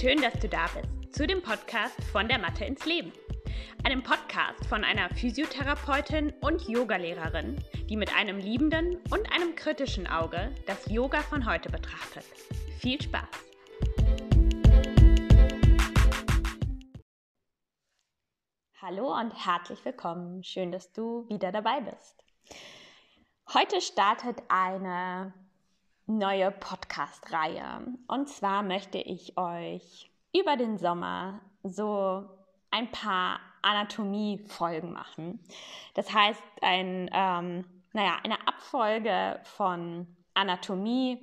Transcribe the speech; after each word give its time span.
Schön, 0.00 0.20
dass 0.20 0.32
du 0.40 0.48
da 0.48 0.66
bist 0.74 1.14
zu 1.14 1.26
dem 1.26 1.42
Podcast 1.42 2.02
von 2.10 2.26
der 2.26 2.38
Mathe 2.38 2.64
ins 2.64 2.86
Leben. 2.86 3.12
Einem 3.84 4.02
Podcast 4.02 4.66
von 4.66 4.84
einer 4.84 5.08
Physiotherapeutin 5.10 6.32
und 6.40 6.66
Yogalehrerin, 6.66 7.62
die 7.88 7.96
mit 7.96 8.12
einem 8.16 8.38
liebenden 8.38 8.96
und 9.10 9.30
einem 9.32 9.54
kritischen 9.54 10.06
Auge 10.08 10.50
das 10.66 10.90
Yoga 10.90 11.20
von 11.20 11.46
heute 11.46 11.68
betrachtet. 11.70 12.24
Viel 12.80 13.00
Spaß! 13.00 13.28
Hallo 18.80 19.14
und 19.16 19.46
herzlich 19.46 19.84
willkommen. 19.84 20.42
Schön, 20.42 20.72
dass 20.72 20.90
du 20.92 21.28
wieder 21.28 21.52
dabei 21.52 21.80
bist. 21.82 22.24
Heute 23.52 23.80
startet 23.80 24.42
eine 24.48 25.34
neue 26.18 26.50
Podcast-Reihe. 26.50 27.86
Und 28.08 28.28
zwar 28.28 28.62
möchte 28.62 28.98
ich 28.98 29.36
euch 29.36 30.10
über 30.34 30.56
den 30.56 30.78
Sommer 30.78 31.40
so 31.62 32.28
ein 32.70 32.90
paar 32.90 33.40
Anatomie-Folgen 33.62 34.92
machen. 34.92 35.40
Das 35.94 36.12
heißt, 36.12 36.42
ein, 36.62 37.10
ähm, 37.12 37.64
naja, 37.92 38.18
eine 38.24 38.46
Abfolge 38.46 39.40
von 39.44 40.06
Anatomie, 40.34 41.18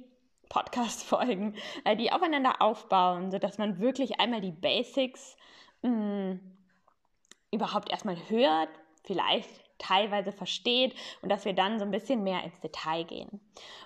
Podcast-Folgen, 0.49 1.55
äh, 1.83 1.95
die 1.95 2.11
aufeinander 2.11 2.61
aufbauen, 2.61 3.31
sodass 3.31 3.58
man 3.58 3.80
wirklich 3.80 4.19
einmal 4.19 4.41
die 4.41 4.52
Basics 4.52 5.38
mh, 5.81 5.89
mm, 5.91 6.39
überhaupt 7.52 7.91
erstmal 7.91 8.17
hört, 8.30 8.69
vielleicht 9.03 9.49
teilweise 9.80 10.31
versteht 10.31 10.94
und 11.21 11.30
dass 11.30 11.45
wir 11.45 11.53
dann 11.53 11.80
so 11.80 11.85
ein 11.85 11.91
bisschen 11.91 12.23
mehr 12.23 12.44
ins 12.44 12.59
Detail 12.59 13.03
gehen. 13.03 13.39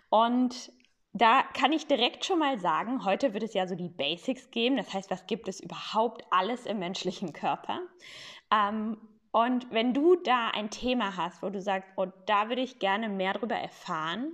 Und 0.09 0.71
da 1.13 1.43
kann 1.53 1.71
ich 1.71 1.85
direkt 1.85 2.25
schon 2.25 2.39
mal 2.39 2.59
sagen, 2.59 3.05
heute 3.05 3.33
wird 3.33 3.43
es 3.43 3.53
ja 3.53 3.67
so 3.67 3.75
die 3.75 3.89
Basics 3.89 4.49
geben. 4.49 4.77
Das 4.77 4.93
heißt, 4.93 5.11
was 5.11 5.27
gibt 5.27 5.47
es 5.47 5.59
überhaupt 5.59 6.23
alles 6.31 6.65
im 6.65 6.79
menschlichen 6.79 7.33
Körper? 7.33 7.81
Ähm, 8.51 8.97
und 9.31 9.71
wenn 9.71 9.95
du 9.95 10.15
da 10.15 10.49
ein 10.49 10.69
Thema 10.69 11.17
hast, 11.17 11.41
wo 11.41 11.49
du 11.49 11.59
sagst, 11.59 11.89
oh, 11.95 12.05
da 12.27 12.49
würde 12.49 12.61
ich 12.61 12.77
gerne 12.77 13.09
mehr 13.09 13.33
darüber 13.33 13.55
erfahren, 13.55 14.33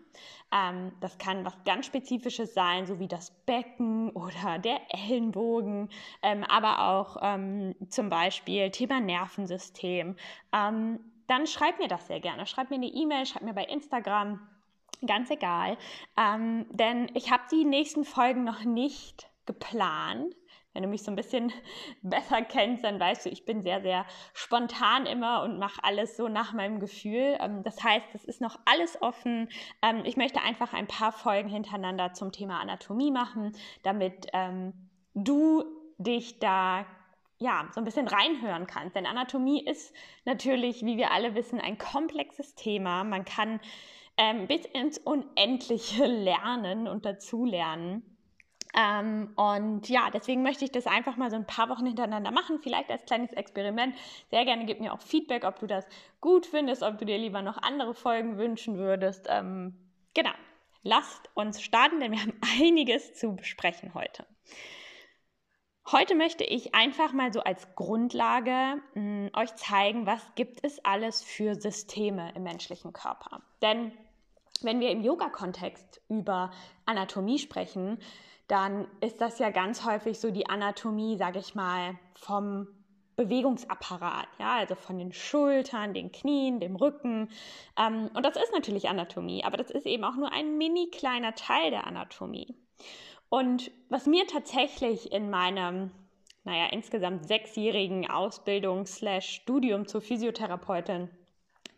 ähm, 0.53 0.91
das 0.99 1.17
kann 1.17 1.45
was 1.45 1.53
ganz 1.63 1.85
Spezifisches 1.85 2.53
sein, 2.53 2.85
so 2.85 2.99
wie 2.99 3.07
das 3.07 3.31
Becken 3.45 4.09
oder 4.13 4.57
der 4.59 4.79
Ellenbogen, 4.89 5.89
ähm, 6.21 6.43
aber 6.45 6.89
auch 6.89 7.17
ähm, 7.21 7.75
zum 7.89 8.09
Beispiel 8.09 8.71
Thema 8.71 8.99
Nervensystem, 9.01 10.15
ähm, 10.53 10.99
dann 11.27 11.45
schreib 11.45 11.77
mir 11.79 11.87
das 11.87 12.07
sehr 12.07 12.19
gerne. 12.19 12.45
Schreib 12.45 12.69
mir 12.69 12.77
eine 12.77 12.87
E-Mail, 12.87 13.25
schreib 13.25 13.43
mir 13.43 13.53
bei 13.53 13.65
Instagram 13.65 14.39
Ganz 15.05 15.29
egal. 15.29 15.77
Ähm, 16.17 16.65
denn 16.71 17.09
ich 17.13 17.31
habe 17.31 17.43
die 17.51 17.63
nächsten 17.63 18.03
Folgen 18.03 18.43
noch 18.43 18.63
nicht 18.63 19.29
geplant. 19.45 20.35
Wenn 20.73 20.83
du 20.83 20.89
mich 20.89 21.03
so 21.03 21.11
ein 21.11 21.15
bisschen 21.15 21.51
besser 22.01 22.41
kennst, 22.41 22.83
dann 22.83 22.99
weißt 22.99 23.25
du, 23.25 23.29
ich 23.29 23.45
bin 23.45 23.61
sehr, 23.61 23.81
sehr 23.81 24.05
spontan 24.33 25.05
immer 25.05 25.43
und 25.43 25.57
mache 25.57 25.83
alles 25.83 26.17
so 26.17 26.27
nach 26.27 26.53
meinem 26.53 26.79
Gefühl. 26.79 27.37
Ähm, 27.39 27.63
das 27.63 27.81
heißt, 27.83 28.07
es 28.13 28.25
ist 28.25 28.41
noch 28.41 28.59
alles 28.65 29.01
offen. 29.01 29.49
Ähm, 29.81 30.03
ich 30.03 30.17
möchte 30.17 30.41
einfach 30.41 30.73
ein 30.73 30.87
paar 30.87 31.11
Folgen 31.11 31.49
hintereinander 31.49 32.13
zum 32.13 32.31
Thema 32.31 32.59
Anatomie 32.59 33.11
machen, 33.11 33.53
damit 33.83 34.27
ähm, 34.33 34.73
du 35.13 35.63
dich 35.97 36.39
da 36.39 36.85
ja, 37.41 37.69
so 37.71 37.79
ein 37.79 37.85
bisschen 37.85 38.07
reinhören 38.07 38.67
kannst. 38.67 38.97
Denn 38.97 39.05
Anatomie 39.05 39.65
ist 39.65 39.95
natürlich, 40.25 40.83
wie 40.83 40.97
wir 40.97 41.11
alle 41.11 41.35
wissen, 41.35 41.61
ein 41.61 41.77
komplexes 41.77 42.53
Thema. 42.53 43.05
Man 43.05 43.23
kann 43.23 43.61
ähm, 44.19 44.47
bis 44.47 44.65
ins 44.65 44.97
Unendliche 44.97 46.05
lernen 46.05 46.87
und 46.87 47.05
dazulernen. 47.05 48.03
Ähm, 48.77 49.31
und 49.35 49.89
ja, 49.89 50.11
deswegen 50.11 50.43
möchte 50.43 50.65
ich 50.65 50.71
das 50.71 50.85
einfach 50.85 51.15
mal 51.15 51.31
so 51.31 51.37
ein 51.37 51.47
paar 51.47 51.69
Wochen 51.69 51.87
hintereinander 51.87 52.29
machen, 52.29 52.59
vielleicht 52.61 52.91
als 52.91 53.05
kleines 53.05 53.31
Experiment. 53.31 53.95
Sehr 54.29 54.45
gerne 54.45 54.65
gib 54.65 54.79
mir 54.79 54.93
auch 54.93 55.01
Feedback, 55.01 55.43
ob 55.45 55.57
du 55.59 55.65
das 55.65 55.87
gut 56.21 56.45
findest, 56.45 56.83
ob 56.83 56.99
du 56.99 57.05
dir 57.05 57.17
lieber 57.17 57.41
noch 57.41 57.57
andere 57.57 57.95
Folgen 57.95 58.37
wünschen 58.37 58.77
würdest. 58.77 59.25
Ähm, 59.29 59.73
genau, 60.13 60.33
lasst 60.83 61.29
uns 61.33 61.61
starten, 61.61 61.99
denn 62.01 62.11
wir 62.11 62.19
haben 62.19 62.39
einiges 62.61 63.15
zu 63.15 63.35
besprechen 63.35 63.93
heute. 63.93 64.27
Heute 65.91 66.13
möchte 66.13 66.43
ich 66.43 66.75
einfach 66.75 67.13
mal 67.13 67.33
so 67.33 67.39
als 67.39 67.73
Grundlage 67.73 68.81
mh, 68.93 68.93
hm, 68.93 69.29
euch 69.33 69.55
zeigen, 69.55 70.05
was 70.05 70.35
gibt 70.35 70.59
es 70.63 70.83
alles 70.83 71.23
für 71.23 71.55
Systeme 71.55 72.31
im 72.35 72.43
menschlichen 72.43 72.93
Körper. 72.93 73.41
Denn 73.63 73.93
wenn 74.61 74.79
wir 74.79 74.91
im 74.91 75.01
Yoga-Kontext 75.01 76.01
über 76.09 76.51
Anatomie 76.85 77.39
sprechen, 77.39 77.99
dann 78.47 78.87
ist 78.99 79.21
das 79.21 79.39
ja 79.39 79.51
ganz 79.51 79.85
häufig 79.85 80.19
so 80.19 80.31
die 80.31 80.49
Anatomie, 80.49 81.17
sage 81.17 81.39
ich 81.39 81.55
mal, 81.55 81.97
vom 82.15 82.67
Bewegungsapparat, 83.15 84.27
ja, 84.39 84.55
also 84.57 84.75
von 84.75 84.97
den 84.97 85.11
Schultern, 85.11 85.93
den 85.93 86.11
Knien, 86.11 86.61
dem 86.61 86.77
Rücken. 86.77 87.29
Ähm, 87.77 88.09
und 88.13 88.25
das 88.25 88.37
ist 88.37 88.53
natürlich 88.53 88.87
Anatomie, 88.87 89.43
aber 89.43 89.57
das 89.57 89.69
ist 89.69 89.85
eben 89.85 90.03
auch 90.05 90.15
nur 90.15 90.31
ein 90.31 90.57
mini 90.57 90.89
kleiner 90.89 91.35
Teil 91.35 91.69
der 91.69 91.85
Anatomie. 91.85 92.55
Und 93.27 93.71
was 93.89 94.07
mir 94.07 94.25
tatsächlich 94.25 95.11
in 95.11 95.29
meinem, 95.29 95.91
naja, 96.45 96.67
insgesamt 96.71 97.27
sechsjährigen 97.27 98.09
Ausbildung 98.09 98.85
slash 98.85 99.29
Studium 99.29 99.85
zur 99.85 100.01
Physiotherapeutin 100.01 101.09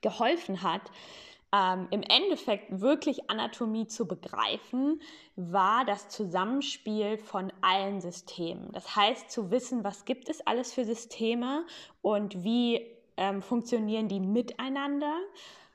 geholfen 0.02 0.62
hat, 0.62 0.92
ähm, 1.54 1.88
im 1.92 2.02
Endeffekt 2.02 2.80
wirklich 2.80 3.30
Anatomie 3.30 3.88
zu 3.88 4.08
begreifen, 4.08 5.02
war 5.36 5.86
das 5.86 6.10
Zusammenspiel 6.10 7.18
von 7.18 7.52
allen 7.62 8.00
Systemen. 8.00 8.72
Das 8.72 8.96
heißt, 8.96 9.30
zu 9.30 9.52
wissen, 9.52 9.84
was 9.84 10.06
gibt 10.06 10.30
es 10.30 10.46
alles 10.48 10.74
für 10.74 10.86
Systeme 10.86 11.66
und 12.02 12.44
wie 12.44 12.88
ähm, 13.18 13.42
funktionieren 13.42 14.08
die 14.08 14.20
miteinander. 14.20 15.16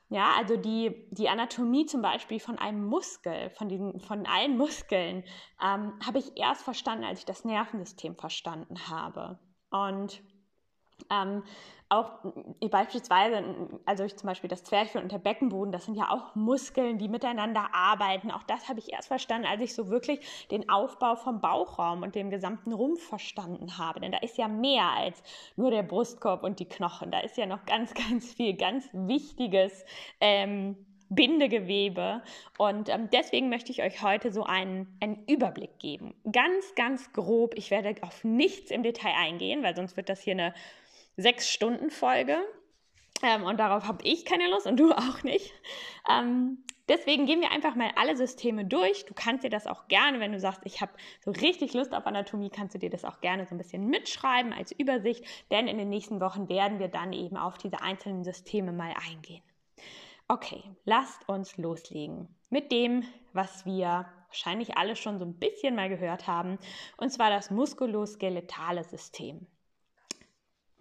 Ja, 0.09 0.31
also 0.37 0.55
die, 0.55 1.05
die 1.11 1.27
Anatomie 1.27 1.85
zum 1.85 2.01
Beispiel 2.01 2.39
von 2.39 2.57
einem 2.57 2.85
Muskel, 2.85 3.49
von, 3.51 3.67
diesen, 3.67 3.99
von 3.99 4.25
allen 4.25 4.57
Muskeln, 4.57 5.23
ähm, 5.61 5.93
habe 6.05 6.19
ich 6.19 6.37
erst 6.37 6.63
verstanden, 6.63 7.03
als 7.03 7.19
ich 7.19 7.25
das 7.25 7.43
Nervensystem 7.43 8.15
verstanden 8.15 8.89
habe. 8.89 9.37
Und 9.69 10.21
ähm, 11.11 11.43
auch 11.89 12.11
äh, 12.59 12.67
beispielsweise, 12.67 13.43
also 13.85 14.03
ich 14.03 14.15
zum 14.17 14.27
Beispiel 14.27 14.49
das 14.49 14.63
Zwerchfell 14.63 15.01
und 15.01 15.11
der 15.11 15.19
Beckenboden, 15.19 15.71
das 15.71 15.85
sind 15.85 15.95
ja 15.95 16.09
auch 16.09 16.35
Muskeln, 16.35 16.97
die 16.97 17.07
miteinander 17.07 17.69
arbeiten. 17.73 18.31
Auch 18.31 18.43
das 18.43 18.67
habe 18.67 18.79
ich 18.79 18.91
erst 18.91 19.07
verstanden, 19.07 19.47
als 19.47 19.61
ich 19.61 19.73
so 19.73 19.89
wirklich 19.89 20.19
den 20.51 20.69
Aufbau 20.69 21.15
vom 21.15 21.39
Bauchraum 21.41 22.03
und 22.03 22.15
dem 22.15 22.29
gesamten 22.29 22.73
Rumpf 22.73 23.07
verstanden 23.07 23.77
habe. 23.77 23.99
Denn 24.01 24.11
da 24.11 24.19
ist 24.19 24.37
ja 24.37 24.47
mehr 24.47 24.89
als 24.95 25.21
nur 25.55 25.71
der 25.71 25.83
Brustkorb 25.83 26.43
und 26.43 26.59
die 26.59 26.67
Knochen. 26.67 27.11
Da 27.11 27.19
ist 27.19 27.37
ja 27.37 27.45
noch 27.45 27.65
ganz, 27.65 27.93
ganz 28.09 28.33
viel, 28.33 28.55
ganz 28.55 28.89
Wichtiges. 28.93 29.85
Ähm, 30.19 30.75
Bindegewebe. 31.09 32.21
Und 32.57 32.89
ähm, 32.89 33.09
deswegen 33.11 33.49
möchte 33.49 33.71
ich 33.71 33.81
euch 33.81 34.01
heute 34.01 34.31
so 34.31 34.43
einen, 34.43 34.97
einen 34.99 35.23
Überblick 35.27 35.79
geben. 35.79 36.13
Ganz, 36.29 36.75
ganz 36.75 37.13
grob. 37.13 37.53
Ich 37.57 37.71
werde 37.71 37.95
auf 38.01 38.23
nichts 38.23 38.71
im 38.71 38.83
Detail 38.83 39.13
eingehen, 39.17 39.63
weil 39.63 39.75
sonst 39.75 39.95
wird 39.95 40.09
das 40.09 40.21
hier 40.21 40.33
eine 40.33 40.53
Sechs-Stunden-Folge. 41.17 42.37
Ähm, 43.23 43.43
und 43.43 43.59
darauf 43.59 43.87
habe 43.87 44.03
ich 44.03 44.25
keine 44.25 44.49
Lust 44.49 44.67
und 44.67 44.79
du 44.79 44.91
auch 44.93 45.23
nicht. 45.23 45.51
Ähm, 46.09 46.63
deswegen 46.87 47.25
gehen 47.25 47.41
wir 47.41 47.51
einfach 47.51 47.75
mal 47.75 47.91
alle 47.95 48.15
Systeme 48.15 48.65
durch. 48.65 49.05
Du 49.05 49.13
kannst 49.13 49.43
dir 49.43 49.49
das 49.49 49.67
auch 49.67 49.87
gerne, 49.87 50.19
wenn 50.19 50.31
du 50.31 50.39
sagst, 50.39 50.61
ich 50.63 50.81
habe 50.81 50.91
so 51.23 51.31
richtig 51.31 51.73
Lust 51.73 51.93
auf 51.93 52.05
Anatomie, 52.05 52.49
kannst 52.49 52.75
du 52.75 52.79
dir 52.79 52.89
das 52.89 53.05
auch 53.05 53.19
gerne 53.21 53.45
so 53.45 53.55
ein 53.55 53.57
bisschen 53.57 53.87
mitschreiben 53.87 54.53
als 54.53 54.71
Übersicht, 54.71 55.25
denn 55.51 55.67
in 55.67 55.77
den 55.77 55.89
nächsten 55.89 56.21
Wochen 56.21 56.47
werden 56.49 56.79
wir 56.79 56.87
dann 56.87 57.13
eben 57.13 57.37
auf 57.37 57.57
diese 57.57 57.81
einzelnen 57.81 58.23
Systeme 58.23 58.71
mal 58.71 58.93
eingehen. 59.09 59.43
Okay, 60.27 60.61
lasst 60.85 61.27
uns 61.29 61.57
loslegen 61.57 62.27
mit 62.49 62.71
dem, 62.71 63.03
was 63.33 63.65
wir 63.65 64.07
wahrscheinlich 64.27 64.77
alle 64.77 64.95
schon 64.95 65.19
so 65.19 65.25
ein 65.25 65.39
bisschen 65.39 65.75
mal 65.75 65.89
gehört 65.89 66.27
haben, 66.27 66.59
und 66.97 67.11
zwar 67.11 67.29
das 67.29 67.49
muskuloskeletale 67.49 68.83
System. 68.83 69.47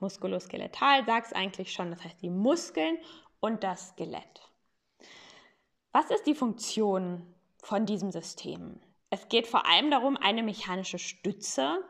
Muskuloskeletal 0.00 1.04
sagt 1.04 1.28
es 1.28 1.32
eigentlich 1.32 1.72
schon, 1.72 1.90
das 1.90 2.04
heißt 2.04 2.20
die 2.22 2.30
Muskeln 2.30 2.98
und 3.40 3.64
das 3.64 3.90
Skelett. 3.90 4.50
Was 5.92 6.10
ist 6.10 6.26
die 6.26 6.34
Funktion 6.34 7.34
von 7.62 7.86
diesem 7.86 8.10
System? 8.10 8.80
Es 9.10 9.28
geht 9.28 9.46
vor 9.46 9.66
allem 9.66 9.90
darum, 9.90 10.16
eine 10.16 10.42
mechanische 10.42 10.98
Stütze 10.98 11.82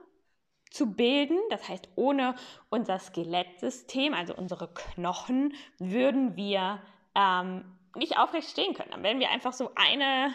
zu 0.71 0.93
bilden. 0.93 1.39
Das 1.51 1.69
heißt, 1.69 1.89
ohne 1.97 2.35
unser 2.69 2.99
Skelettsystem, 2.99 4.15
also 4.15 4.35
unsere 4.35 4.73
Knochen, 4.73 5.55
würden 5.79 6.37
wir 6.37 6.83
ähm, 7.15 7.65
nicht 7.97 8.19
aufrecht 8.19 8.51
stehen 8.51 8.75
können. 8.75 8.91
Dann 8.91 9.03
wären 9.03 9.21
wir 9.21 9.31
einfach 9.31 9.53
so 9.53 9.71
eine, 9.75 10.33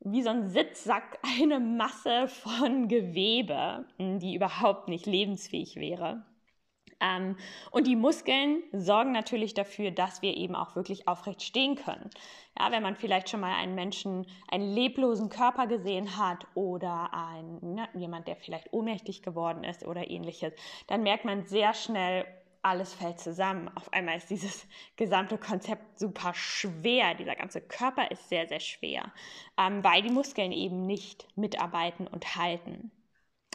wie 0.00 0.22
so 0.22 0.30
ein 0.30 0.48
Sitzsack, 0.48 1.18
eine 1.38 1.60
Masse 1.60 2.28
von 2.28 2.88
Gewebe, 2.88 3.86
die 3.98 4.34
überhaupt 4.34 4.88
nicht 4.88 5.06
lebensfähig 5.06 5.76
wäre. 5.76 6.24
Ähm, 7.04 7.36
und 7.70 7.86
die 7.86 7.96
Muskeln 7.96 8.62
sorgen 8.72 9.12
natürlich 9.12 9.54
dafür, 9.54 9.90
dass 9.90 10.22
wir 10.22 10.36
eben 10.36 10.54
auch 10.54 10.76
wirklich 10.76 11.06
aufrecht 11.08 11.42
stehen 11.42 11.76
können. 11.76 12.08
Ja, 12.58 12.70
wenn 12.70 12.82
man 12.82 12.96
vielleicht 12.96 13.28
schon 13.28 13.40
mal 13.40 13.54
einen 13.54 13.74
Menschen, 13.74 14.26
einen 14.48 14.72
leblosen 14.72 15.28
Körper 15.28 15.66
gesehen 15.66 16.16
hat 16.16 16.46
oder 16.54 17.10
ein, 17.12 17.58
ne, 17.74 17.88
jemand, 17.94 18.28
der 18.28 18.36
vielleicht 18.36 18.72
ohnmächtig 18.72 19.22
geworden 19.22 19.64
ist 19.64 19.84
oder 19.84 20.08
ähnliches, 20.08 20.52
dann 20.86 21.02
merkt 21.02 21.24
man 21.24 21.46
sehr 21.46 21.74
schnell, 21.74 22.24
alles 22.62 22.94
fällt 22.94 23.20
zusammen. 23.20 23.70
Auf 23.74 23.92
einmal 23.92 24.16
ist 24.16 24.30
dieses 24.30 24.66
gesamte 24.96 25.36
Konzept 25.36 25.98
super 25.98 26.32
schwer. 26.32 27.14
Dieser 27.14 27.34
ganze 27.34 27.60
Körper 27.60 28.10
ist 28.10 28.28
sehr, 28.30 28.48
sehr 28.48 28.60
schwer, 28.60 29.12
ähm, 29.58 29.84
weil 29.84 30.00
die 30.02 30.10
Muskeln 30.10 30.52
eben 30.52 30.86
nicht 30.86 31.26
mitarbeiten 31.36 32.06
und 32.06 32.36
halten. 32.36 32.90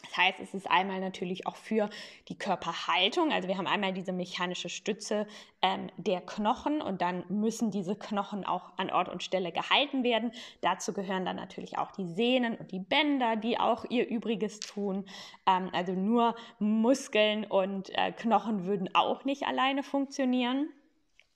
Das 0.09 0.17
heißt, 0.17 0.39
es 0.39 0.53
ist 0.53 0.69
einmal 0.69 0.99
natürlich 0.99 1.45
auch 1.45 1.55
für 1.55 1.89
die 2.29 2.37
Körperhaltung. 2.37 3.31
Also 3.31 3.47
wir 3.47 3.57
haben 3.57 3.67
einmal 3.67 3.93
diese 3.93 4.11
mechanische 4.11 4.69
Stütze 4.69 5.27
ähm, 5.61 5.89
der 5.97 6.21
Knochen 6.21 6.81
und 6.81 7.01
dann 7.01 7.23
müssen 7.29 7.69
diese 7.69 7.95
Knochen 7.95 8.43
auch 8.43 8.71
an 8.77 8.89
Ort 8.89 9.09
und 9.09 9.21
Stelle 9.21 9.51
gehalten 9.51 10.03
werden. 10.03 10.31
Dazu 10.61 10.93
gehören 10.93 11.25
dann 11.25 11.35
natürlich 11.35 11.77
auch 11.77 11.91
die 11.91 12.07
Sehnen 12.07 12.55
und 12.55 12.71
die 12.71 12.79
Bänder, 12.79 13.35
die 13.35 13.59
auch 13.59 13.85
ihr 13.89 14.07
Übriges 14.07 14.59
tun. 14.59 15.05
Ähm, 15.45 15.69
also 15.73 15.93
nur 15.93 16.35
Muskeln 16.57 17.45
und 17.45 17.89
äh, 17.95 18.11
Knochen 18.11 18.65
würden 18.65 18.89
auch 18.95 19.25
nicht 19.25 19.45
alleine 19.45 19.83
funktionieren. 19.83 20.69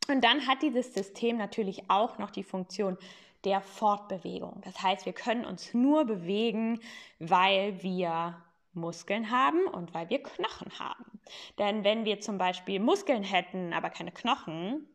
Und 0.10 0.24
dann 0.24 0.48
hat 0.48 0.64
dieses 0.64 0.94
System 0.94 1.38
natürlich 1.38 1.90
auch 1.90 2.18
noch 2.18 2.32
die 2.32 2.44
Funktion 2.44 2.98
der 3.46 3.62
Fortbewegung. 3.62 4.62
Das 4.64 4.82
heißt, 4.82 5.06
wir 5.06 5.14
können 5.14 5.46
uns 5.46 5.74
nur 5.74 6.06
bewegen, 6.06 6.80
weil 7.20 7.82
wir 7.84 8.36
Muskeln 8.74 9.32
haben 9.32 9.68
und 9.68 9.94
weil 9.94 10.10
wir 10.10 10.22
Knochen 10.22 10.80
haben. 10.80 11.20
Denn 11.58 11.84
wenn 11.84 12.06
wir 12.06 12.20
zum 12.20 12.38
Beispiel 12.38 12.80
Muskeln 12.80 13.24
hätten, 13.24 13.74
aber 13.74 13.90
keine 13.90 14.12
Knochen, 14.12 14.88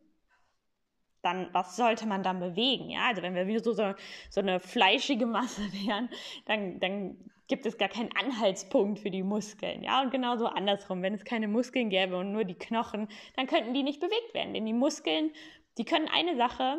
dann 1.21 1.49
was 1.53 1.75
sollte 1.75 2.07
man 2.07 2.23
dann 2.23 2.39
bewegen? 2.39 2.89
Ja, 2.89 3.07
also 3.07 3.21
wenn 3.21 3.35
wir 3.35 3.47
wieder 3.47 3.63
so, 3.63 3.73
so, 3.73 3.93
so 4.29 4.41
eine 4.41 4.59
fleischige 4.59 5.25
Masse 5.25 5.61
wären, 5.85 6.09
dann, 6.45 6.79
dann 6.79 7.17
gibt 7.47 7.65
es 7.65 7.77
gar 7.77 7.89
keinen 7.89 8.15
Anhaltspunkt 8.15 8.99
für 8.99 9.09
die 9.09 9.23
Muskeln. 9.23 9.83
Ja, 9.83 10.01
und 10.01 10.11
genauso 10.11 10.45
andersrum, 10.45 11.01
wenn 11.01 11.15
es 11.15 11.25
keine 11.25 11.47
Muskeln 11.47 11.89
gäbe 11.89 12.17
und 12.17 12.31
nur 12.31 12.45
die 12.45 12.57
Knochen, 12.57 13.07
dann 13.35 13.47
könnten 13.47 13.73
die 13.73 13.83
nicht 13.83 13.99
bewegt 13.99 14.33
werden. 14.33 14.53
Denn 14.53 14.65
die 14.65 14.73
Muskeln, 14.73 15.31
die 15.77 15.85
können 15.85 16.07
eine 16.07 16.37
Sache, 16.37 16.77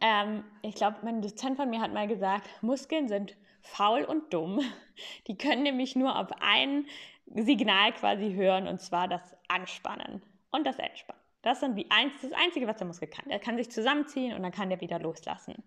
ähm, 0.00 0.44
ich 0.62 0.74
glaube, 0.74 0.98
mein 1.02 1.20
Dozent 1.20 1.56
von 1.56 1.68
mir 1.68 1.80
hat 1.80 1.92
mal 1.92 2.08
gesagt, 2.08 2.48
Muskeln 2.62 3.08
sind 3.08 3.36
faul 3.64 4.04
und 4.04 4.32
dumm. 4.32 4.60
Die 5.26 5.36
können 5.36 5.64
nämlich 5.64 5.96
nur 5.96 6.18
auf 6.18 6.28
ein 6.40 6.86
Signal 7.26 7.92
quasi 7.92 8.32
hören 8.34 8.68
und 8.68 8.80
zwar 8.80 9.08
das 9.08 9.34
Anspannen 9.48 10.22
und 10.50 10.64
das 10.64 10.78
Entspannen. 10.78 11.20
Das 11.42 11.62
ist 11.62 11.74
die 11.74 11.90
Einz 11.90 12.14
das 12.22 12.32
Einzige, 12.32 12.66
was 12.66 12.76
der 12.76 12.86
Muskel 12.86 13.08
kann. 13.08 13.28
Er 13.28 13.38
kann 13.38 13.56
sich 13.56 13.70
zusammenziehen 13.70 14.34
und 14.34 14.42
dann 14.42 14.52
kann 14.52 14.70
er 14.70 14.80
wieder 14.80 14.98
loslassen. 14.98 15.62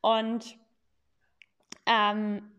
Und 0.00 0.56
ähm, 1.86 2.50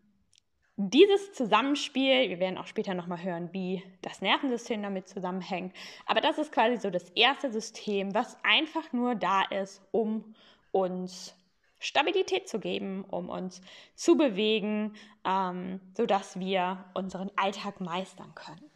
dieses 0.75 1.34
Zusammenspiel, 1.34 2.30
wir 2.30 2.40
werden 2.40 2.58
auch 2.58 2.68
später 2.68 2.94
nochmal 2.94 3.24
hören, 3.24 3.50
wie 3.54 3.84
das 4.02 4.22
Nervensystem 4.22 4.81
damit 4.81 5.08
zusammenhängt, 5.08 5.75
aber 6.06 6.20
das 6.20 6.38
ist 6.38 6.52
quasi 6.52 6.78
so 6.78 6.90
das 6.90 7.10
erste 7.12 7.52
System, 7.52 8.14
was 8.14 8.38
einfach 8.44 8.92
nur 8.92 9.16
da 9.16 9.44
ist, 9.44 9.81
um 9.92 10.36
uns 10.72 11.36
Stabilität 11.84 12.48
zu 12.48 12.60
geben, 12.60 13.04
um 13.04 13.30
uns 13.30 13.62
zu 13.96 14.16
bewegen, 14.16 14.96
ähm, 15.26 15.82
sodass 15.96 16.40
wir 16.40 16.86
unseren 16.94 17.30
Alltag 17.36 17.82
meistern 17.82 18.34
können. 18.36 18.72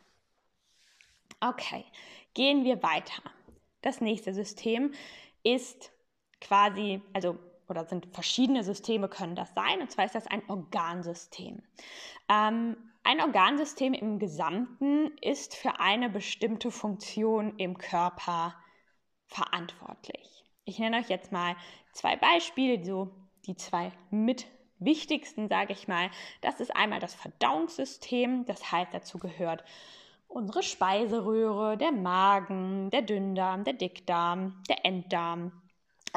Okay, 1.39 1.86
gehen 2.33 2.63
wir 2.63 2.83
weiter. 2.83 3.21
Das 3.81 4.01
nächste 4.01 4.33
System 4.33 4.94
ist 5.44 5.92
quasi, 6.42 7.01
also 7.13 7.38
oder 7.69 7.86
sind 7.86 8.07
verschiedene 8.13 8.63
Systeme 8.63 9.09
können 9.09 9.36
das 9.36 9.54
sein, 9.54 9.81
und 9.81 9.92
zwar 9.92 10.06
ist 10.06 10.15
das 10.15 10.27
ein 10.27 10.42
Organsystem. 10.48 11.62
Ähm, 12.30 12.77
ein 13.04 13.21
Organsystem 13.21 13.94
im 13.94 14.19
Gesamten 14.19 15.18
ist 15.21 15.56
für 15.56 15.80
eine 15.80 16.09
bestimmte 16.09 16.71
Funktion 16.71 17.57
im 17.57 17.77
Körper 17.77 18.56
verantwortlich. 19.27 20.36
Ich 20.69 20.79
nenne 20.79 20.97
euch 20.97 21.07
jetzt 21.07 21.31
mal 21.31 21.55
zwei 21.93 22.17
Beispiele, 22.17 22.83
so 22.83 23.09
die 23.45 23.55
zwei 23.55 23.93
mit 24.11 24.47
wichtigsten, 24.79 25.47
sage 25.47 25.71
ich 25.71 25.87
mal. 25.87 26.11
Das 26.41 26.59
ist 26.59 26.75
einmal 26.75 26.99
das 26.99 27.15
Verdauungssystem, 27.15 28.45
das 28.45 28.69
heißt, 28.69 28.93
dazu 28.93 29.17
gehört 29.17 29.63
unsere 30.27 30.63
Speiseröhre, 30.63 31.77
der 31.77 31.93
Magen, 31.93 32.89
der 32.89 33.01
Dünndarm, 33.01 33.63
der 33.63 33.75
Dickdarm, 33.75 34.61
der 34.67 34.85
Enddarm 34.85 35.53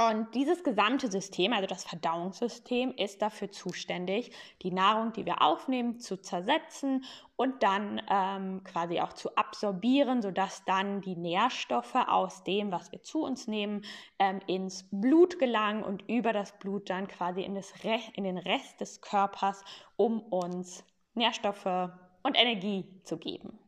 und 0.08 0.35
dieses 0.35 0.64
gesamte 0.64 1.11
System, 1.11 1.52
also 1.52 1.67
das 1.67 1.85
Verdauungssystem, 1.85 2.94
ist 2.97 3.20
dafür 3.20 3.50
zuständig, 3.50 4.32
die 4.62 4.73
Nahrung, 4.73 5.12
die 5.12 5.26
wir 5.26 5.43
aufnehmen, 5.43 6.00
zu 6.00 6.17
zersetzen 6.17 7.05
und 7.37 7.62
dann 7.62 8.00
ähm, 8.08 8.64
quasi 8.64 9.00
auch 9.00 9.12
zu 9.12 9.37
absorbieren, 9.37 10.23
sodass 10.23 10.64
dann 10.64 11.02
die 11.02 11.17
Nährstoffe 11.17 11.97
aus 11.97 12.44
dem, 12.44 12.73
was 12.73 12.91
wir 12.93 13.02
zu 13.02 13.23
uns 13.23 13.47
nehmen, 13.47 13.82
ähm, 14.19 14.41
ins 14.47 14.88
Blut 14.91 15.38
gelangen 15.38 15.82
und 15.82 16.08
über 16.08 16.32
das 16.32 16.58
Blut 16.58 16.88
dann 16.88 17.06
quasi 17.06 17.43
in, 17.43 17.55
das 17.55 17.70
in 18.14 18.25
den 18.25 18.38
Rest 18.38 18.81
des 18.81 19.03
Körpers, 19.03 19.62
um 19.96 20.20
uns 20.20 20.82
Nährstoffe 21.12 21.91
und 22.23 22.41
Energie 22.41 22.87
zu 23.05 23.19
geben. 23.19 23.58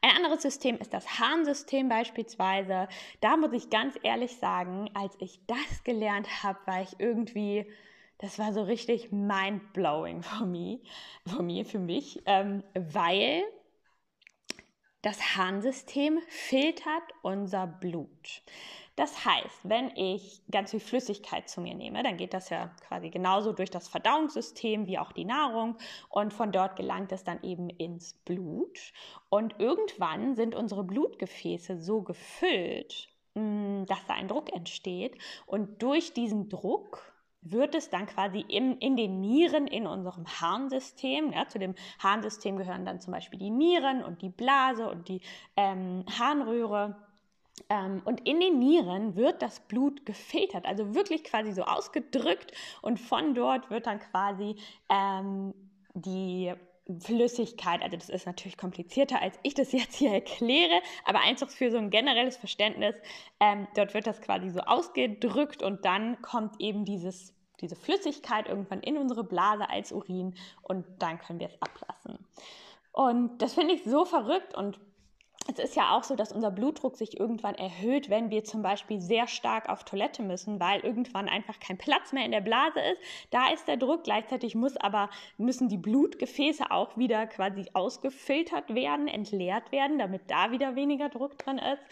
Ein 0.00 0.16
anderes 0.16 0.42
System 0.42 0.76
ist 0.78 0.92
das 0.92 1.18
Harnsystem 1.18 1.88
beispielsweise. 1.88 2.88
Da 3.20 3.36
muss 3.36 3.52
ich 3.52 3.70
ganz 3.70 3.98
ehrlich 4.02 4.36
sagen, 4.36 4.90
als 4.94 5.14
ich 5.18 5.40
das 5.46 5.84
gelernt 5.84 6.42
habe, 6.42 6.58
war 6.66 6.82
ich 6.82 6.98
irgendwie, 6.98 7.66
das 8.18 8.38
war 8.38 8.52
so 8.52 8.62
richtig 8.62 9.12
mind-blowing 9.12 10.22
für 10.22 10.46
mich, 10.46 10.80
für 11.26 11.42
mich, 11.42 11.68
für 11.68 11.78
mich 11.78 12.22
ähm, 12.26 12.62
weil 12.74 13.44
das 15.04 15.36
Harnsystem 15.36 16.18
filtert 16.28 17.02
unser 17.20 17.66
Blut. 17.66 18.42
Das 18.96 19.24
heißt, 19.24 19.60
wenn 19.64 19.94
ich 19.96 20.40
ganz 20.50 20.70
viel 20.70 20.80
Flüssigkeit 20.80 21.48
zu 21.48 21.60
mir 21.60 21.74
nehme, 21.74 22.02
dann 22.02 22.16
geht 22.16 22.32
das 22.32 22.48
ja 22.48 22.68
quasi 22.86 23.10
genauso 23.10 23.52
durch 23.52 23.70
das 23.70 23.88
Verdauungssystem 23.88 24.86
wie 24.86 24.98
auch 24.98 25.12
die 25.12 25.26
Nahrung 25.26 25.76
und 26.08 26.32
von 26.32 26.52
dort 26.52 26.76
gelangt 26.76 27.12
es 27.12 27.22
dann 27.22 27.42
eben 27.42 27.68
ins 27.68 28.14
Blut. 28.24 28.92
Und 29.28 29.56
irgendwann 29.58 30.36
sind 30.36 30.54
unsere 30.54 30.84
Blutgefäße 30.84 31.82
so 31.82 32.02
gefüllt, 32.02 33.08
mm, 33.34 33.84
dass 33.84 34.06
da 34.06 34.14
ein 34.14 34.28
Druck 34.28 34.54
entsteht 34.54 35.18
und 35.44 35.82
durch 35.82 36.14
diesen 36.14 36.48
Druck 36.48 37.13
wird 37.44 37.74
es 37.74 37.90
dann 37.90 38.06
quasi 38.06 38.40
in, 38.40 38.78
in 38.78 38.96
den 38.96 39.20
Nieren 39.20 39.66
in 39.66 39.86
unserem 39.86 40.26
Harnsystem, 40.26 41.32
ja, 41.32 41.46
zu 41.46 41.58
dem 41.58 41.74
Harnsystem 41.98 42.56
gehören 42.56 42.84
dann 42.84 43.00
zum 43.00 43.12
Beispiel 43.12 43.38
die 43.38 43.50
Nieren 43.50 44.02
und 44.02 44.22
die 44.22 44.30
Blase 44.30 44.88
und 44.88 45.08
die 45.08 45.20
ähm, 45.56 46.04
Harnröhre. 46.18 46.96
Ähm, 47.68 48.02
und 48.04 48.26
in 48.26 48.40
den 48.40 48.58
Nieren 48.58 49.14
wird 49.14 49.40
das 49.40 49.60
Blut 49.60 50.04
gefiltert, 50.06 50.66
also 50.66 50.94
wirklich 50.94 51.22
quasi 51.22 51.52
so 51.52 51.62
ausgedrückt 51.62 52.52
und 52.82 52.98
von 52.98 53.34
dort 53.34 53.70
wird 53.70 53.86
dann 53.86 54.00
quasi 54.00 54.56
ähm, 54.88 55.54
die 55.94 56.52
Flüssigkeit, 57.00 57.82
also 57.82 57.96
das 57.96 58.10
ist 58.10 58.26
natürlich 58.26 58.58
komplizierter, 58.58 59.20
als 59.22 59.38
ich 59.42 59.54
das 59.54 59.72
jetzt 59.72 59.96
hier 59.96 60.12
erkläre, 60.12 60.80
aber 61.04 61.20
einfach 61.20 61.48
für 61.48 61.70
so 61.70 61.78
ein 61.78 61.90
generelles 61.90 62.36
Verständnis, 62.36 62.96
ähm, 63.40 63.66
dort 63.74 63.94
wird 63.94 64.06
das 64.06 64.20
quasi 64.20 64.50
so 64.50 64.60
ausgedrückt 64.60 65.62
und 65.62 65.84
dann 65.84 66.20
kommt 66.22 66.60
eben 66.60 66.84
dieses, 66.84 67.33
diese 67.60 67.76
Flüssigkeit 67.76 68.48
irgendwann 68.48 68.80
in 68.80 68.96
unsere 68.98 69.24
Blase 69.24 69.68
als 69.68 69.92
Urin 69.92 70.34
und 70.62 70.84
dann 70.98 71.18
können 71.18 71.40
wir 71.40 71.48
es 71.48 71.62
ablassen. 71.62 72.18
Und 72.92 73.38
das 73.38 73.54
finde 73.54 73.74
ich 73.74 73.84
so 73.84 74.04
verrückt 74.04 74.54
und 74.54 74.78
es 75.46 75.58
ist 75.58 75.76
ja 75.76 75.94
auch 75.94 76.04
so, 76.04 76.16
dass 76.16 76.32
unser 76.32 76.50
Blutdruck 76.50 76.96
sich 76.96 77.20
irgendwann 77.20 77.54
erhöht, 77.54 78.08
wenn 78.08 78.30
wir 78.30 78.44
zum 78.44 78.62
Beispiel 78.62 79.00
sehr 79.00 79.26
stark 79.26 79.68
auf 79.68 79.84
Toilette 79.84 80.22
müssen, 80.22 80.58
weil 80.58 80.80
irgendwann 80.80 81.28
einfach 81.28 81.60
kein 81.60 81.76
Platz 81.76 82.12
mehr 82.12 82.24
in 82.24 82.30
der 82.30 82.40
Blase 82.40 82.80
ist. 82.80 83.00
Da 83.30 83.52
ist 83.52 83.68
der 83.68 83.76
Druck. 83.76 84.04
Gleichzeitig 84.04 84.54
muss 84.54 84.76
aber, 84.76 85.10
müssen 85.36 85.68
die 85.68 85.76
Blutgefäße 85.76 86.70
auch 86.70 86.96
wieder 86.96 87.26
quasi 87.26 87.66
ausgefiltert 87.74 88.74
werden, 88.74 89.06
entleert 89.06 89.70
werden, 89.70 89.98
damit 89.98 90.22
da 90.28 90.50
wieder 90.50 90.76
weniger 90.76 91.10
Druck 91.10 91.36
drin 91.38 91.58
ist. 91.58 91.82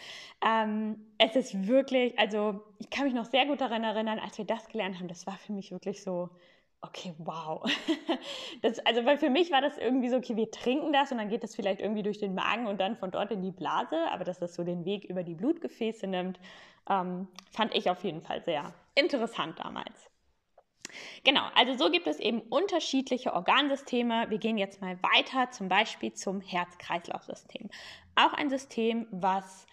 Ähm, 0.43 1.05
es 1.17 1.35
ist 1.35 1.67
wirklich, 1.67 2.17
also 2.17 2.59
ich 2.79 2.89
kann 2.89 3.05
mich 3.05 3.13
noch 3.13 3.25
sehr 3.25 3.45
gut 3.45 3.61
daran 3.61 3.83
erinnern, 3.83 4.19
als 4.19 4.37
wir 4.37 4.45
das 4.45 4.67
gelernt 4.67 4.97
haben, 4.97 5.07
das 5.07 5.27
war 5.27 5.37
für 5.37 5.53
mich 5.53 5.71
wirklich 5.71 6.01
so, 6.01 6.29
okay, 6.83 7.13
wow. 7.17 7.63
Das, 8.61 8.79
also, 8.79 9.03
weil 9.03 9.17
für 9.17 9.29
mich 9.29 9.51
war 9.51 9.61
das 9.61 9.77
irgendwie 9.77 10.09
so, 10.09 10.17
okay, 10.17 10.37
wir 10.37 10.49
trinken 10.49 10.93
das 10.93 11.11
und 11.11 11.17
dann 11.17 11.27
geht 11.27 11.43
das 11.43 11.55
vielleicht 11.55 11.81
irgendwie 11.81 12.03
durch 12.03 12.19
den 12.19 12.33
Magen 12.33 12.67
und 12.67 12.79
dann 12.79 12.95
von 12.95 13.11
dort 13.11 13.31
in 13.31 13.41
die 13.41 13.51
Blase, 13.51 13.97
aber 14.11 14.23
dass 14.23 14.39
das 14.39 14.55
so 14.55 14.63
den 14.63 14.85
Weg 14.85 15.03
über 15.03 15.23
die 15.23 15.33
Blutgefäße 15.33 16.07
nimmt, 16.07 16.39
ähm, 16.89 17.27
fand 17.51 17.75
ich 17.75 17.89
auf 17.89 18.03
jeden 18.03 18.21
Fall 18.21 18.41
sehr 18.43 18.73
interessant 18.95 19.59
damals. 19.59 20.09
Genau, 21.23 21.41
also 21.55 21.73
so 21.75 21.91
gibt 21.91 22.07
es 22.07 22.19
eben 22.19 22.39
unterschiedliche 22.41 23.33
Organsysteme. 23.33 24.29
Wir 24.29 24.37
gehen 24.37 24.57
jetzt 24.57 24.79
mal 24.79 24.97
weiter, 25.01 25.51
zum 25.51 25.67
Beispiel 25.67 26.13
zum 26.13 26.39
Herz-Kreislauf-System. 26.39 27.69
Auch 28.15 28.33
ein 28.33 28.49
System, 28.49 29.07
was 29.11 29.65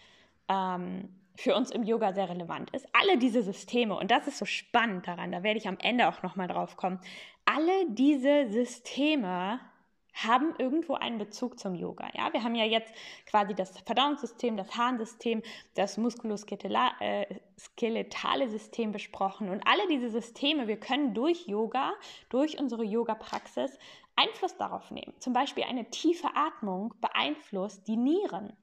ähm, 0.49 1.20
für 1.41 1.55
uns 1.55 1.71
im 1.71 1.83
Yoga 1.83 2.13
sehr 2.13 2.29
relevant 2.29 2.69
ist. 2.71 2.87
Alle 2.93 3.17
diese 3.17 3.41
Systeme, 3.41 3.97
und 3.97 4.11
das 4.11 4.27
ist 4.27 4.37
so 4.37 4.45
spannend 4.45 5.07
daran, 5.07 5.31
da 5.31 5.43
werde 5.43 5.57
ich 5.59 5.67
am 5.67 5.77
Ende 5.79 6.07
auch 6.07 6.23
nochmal 6.23 6.47
drauf 6.47 6.77
kommen, 6.77 6.99
alle 7.45 7.89
diese 7.89 8.49
Systeme 8.49 9.59
haben 10.13 10.53
irgendwo 10.57 10.95
einen 10.95 11.17
Bezug 11.17 11.57
zum 11.57 11.73
Yoga. 11.73 12.09
Ja, 12.13 12.33
wir 12.33 12.43
haben 12.43 12.55
ja 12.55 12.65
jetzt 12.65 12.93
quasi 13.25 13.53
das 13.55 13.79
Verdauungssystem, 13.79 14.57
das 14.57 14.75
Harnsystem, 14.77 15.41
das 15.73 15.97
muskuloskeletale 15.97 16.99
äh, 16.99 18.47
System 18.47 18.91
besprochen 18.91 19.49
und 19.49 19.65
alle 19.65 19.87
diese 19.87 20.09
Systeme, 20.09 20.67
wir 20.67 20.77
können 20.77 21.13
durch 21.13 21.47
Yoga, 21.47 21.93
durch 22.29 22.59
unsere 22.59 22.83
Yoga-Praxis 22.83 23.77
Einfluss 24.15 24.57
darauf 24.57 24.91
nehmen. 24.91 25.13
Zum 25.19 25.31
Beispiel 25.33 25.63
eine 25.63 25.89
tiefe 25.89 26.27
Atmung 26.35 26.93
beeinflusst 26.99 27.87
die 27.87 27.97
Nieren. 27.97 28.53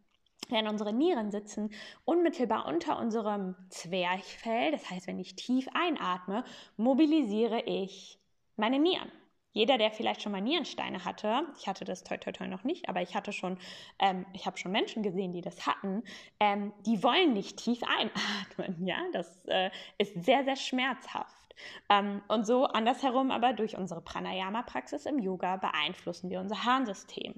Denn 0.50 0.68
unsere 0.68 0.92
Nieren 0.92 1.30
sitzen 1.30 1.70
unmittelbar 2.04 2.66
unter 2.66 2.98
unserem 2.98 3.54
Zwerchfell. 3.68 4.72
Das 4.72 4.88
heißt, 4.90 5.06
wenn 5.06 5.18
ich 5.18 5.36
tief 5.36 5.68
einatme, 5.74 6.44
mobilisiere 6.76 7.62
ich 7.62 8.18
meine 8.56 8.78
Nieren. 8.78 9.10
Jeder, 9.52 9.78
der 9.78 9.90
vielleicht 9.90 10.22
schon 10.22 10.32
mal 10.32 10.40
Nierensteine 10.40 11.04
hatte, 11.04 11.42
ich 11.58 11.66
hatte 11.66 11.84
das 11.84 12.04
toi 12.04 12.16
toi 12.18 12.32
toi 12.32 12.46
noch 12.46 12.64
nicht, 12.64 12.88
aber 12.88 13.02
ich 13.02 13.14
hatte 13.14 13.32
schon, 13.32 13.58
ähm, 13.98 14.26
ich 14.32 14.46
habe 14.46 14.58
schon 14.58 14.70
Menschen 14.70 15.02
gesehen, 15.02 15.32
die 15.32 15.40
das 15.40 15.66
hatten, 15.66 16.04
ähm, 16.38 16.72
die 16.86 17.02
wollen 17.02 17.32
nicht 17.32 17.56
tief 17.56 17.80
einatmen. 17.82 18.76
Ja, 18.86 18.98
das 19.12 19.46
äh, 19.46 19.70
ist 19.96 20.24
sehr, 20.24 20.44
sehr 20.44 20.56
schmerzhaft. 20.56 21.54
Ähm, 21.88 22.22
und 22.28 22.46
so 22.46 22.66
andersherum 22.66 23.30
aber 23.30 23.52
durch 23.52 23.76
unsere 23.76 24.00
Pranayama-Praxis 24.00 25.06
im 25.06 25.18
Yoga 25.18 25.56
beeinflussen 25.56 26.30
wir 26.30 26.40
unser 26.40 26.64
Harnsystem. 26.64 27.34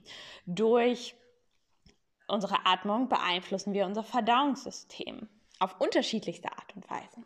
Durch 0.46 1.14
unsere 2.30 2.66
Atmung 2.66 3.08
beeinflussen 3.08 3.72
wir 3.72 3.86
unser 3.86 4.02
Verdauungssystem 4.02 5.28
auf 5.58 5.80
unterschiedlichste 5.80 6.50
Art 6.50 6.74
und 6.74 6.88
Weise. 6.90 7.22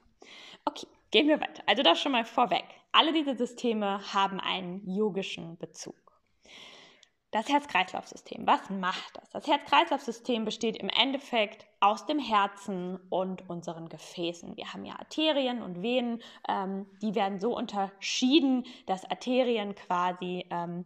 Okay, 0.64 0.86
gehen 1.10 1.28
wir 1.28 1.40
weiter. 1.40 1.62
Also 1.66 1.82
das 1.82 2.00
schon 2.00 2.12
mal 2.12 2.24
vorweg. 2.24 2.64
Alle 2.92 3.12
diese 3.12 3.36
Systeme 3.36 4.00
haben 4.12 4.40
einen 4.40 4.88
yogischen 4.88 5.56
Bezug. 5.58 5.94
Das 7.34 7.48
Herz-Kreislauf-System, 7.48 8.46
was 8.46 8.70
macht 8.70 9.16
das? 9.16 9.28
Das 9.30 9.48
Herz-Kreislauf-System 9.48 10.44
besteht 10.44 10.76
im 10.76 10.88
Endeffekt 10.88 11.66
aus 11.80 12.06
dem 12.06 12.20
Herzen 12.20 13.00
und 13.10 13.50
unseren 13.50 13.88
Gefäßen. 13.88 14.56
Wir 14.56 14.72
haben 14.72 14.84
ja 14.84 14.96
Arterien 15.00 15.60
und 15.60 15.82
Venen, 15.82 16.22
ähm, 16.48 16.86
die 17.02 17.16
werden 17.16 17.40
so 17.40 17.56
unterschieden, 17.56 18.64
dass 18.86 19.04
Arterien 19.10 19.74
quasi 19.74 20.46
ähm, 20.50 20.84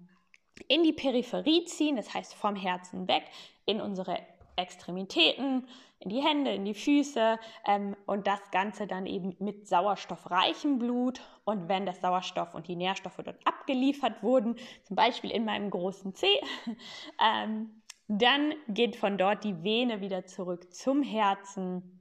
in 0.69 0.83
die 0.83 0.93
Peripherie 0.93 1.65
ziehen, 1.65 1.97
das 1.97 2.13
heißt 2.13 2.35
vom 2.35 2.57
Herzen 2.57 3.09
weg, 3.09 3.25
in 3.67 3.81
unsere 3.81 4.19
Extremitäten, 4.57 5.67
in 6.01 6.11
die 6.11 6.23
Hände, 6.23 6.53
in 6.53 6.65
die 6.65 6.75
Füße 6.75 7.39
ähm, 7.67 7.97
und 8.07 8.27
das 8.27 8.41
Ganze 8.51 8.87
dann 8.87 9.07
eben 9.07 9.37
mit 9.39 9.69
sauerstoffreichem 9.69 10.79
Blut. 10.79 11.21
Und 11.45 11.69
wenn 11.69 11.87
das 11.87 12.01
Sauerstoff 12.01 12.55
und 12.55 12.69
die 12.69 12.77
Nährstoffe 12.77 13.21
dort 13.25 13.39
abgeliefert 13.47 14.23
wurden, 14.23 14.57
zum 14.85 14.97
Beispiel 14.97 15.31
in 15.31 15.45
meinem 15.45 15.71
großen 15.71 16.15
Zeh, 16.15 16.41
ähm, 17.23 17.83
dann 18.09 18.55
geht 18.69 18.97
von 18.97 19.19
dort 19.19 19.45
die 19.45 19.63
Vene 19.63 20.01
wieder 20.01 20.25
zurück 20.27 20.73
zum 20.73 21.03
Herzen. 21.03 22.01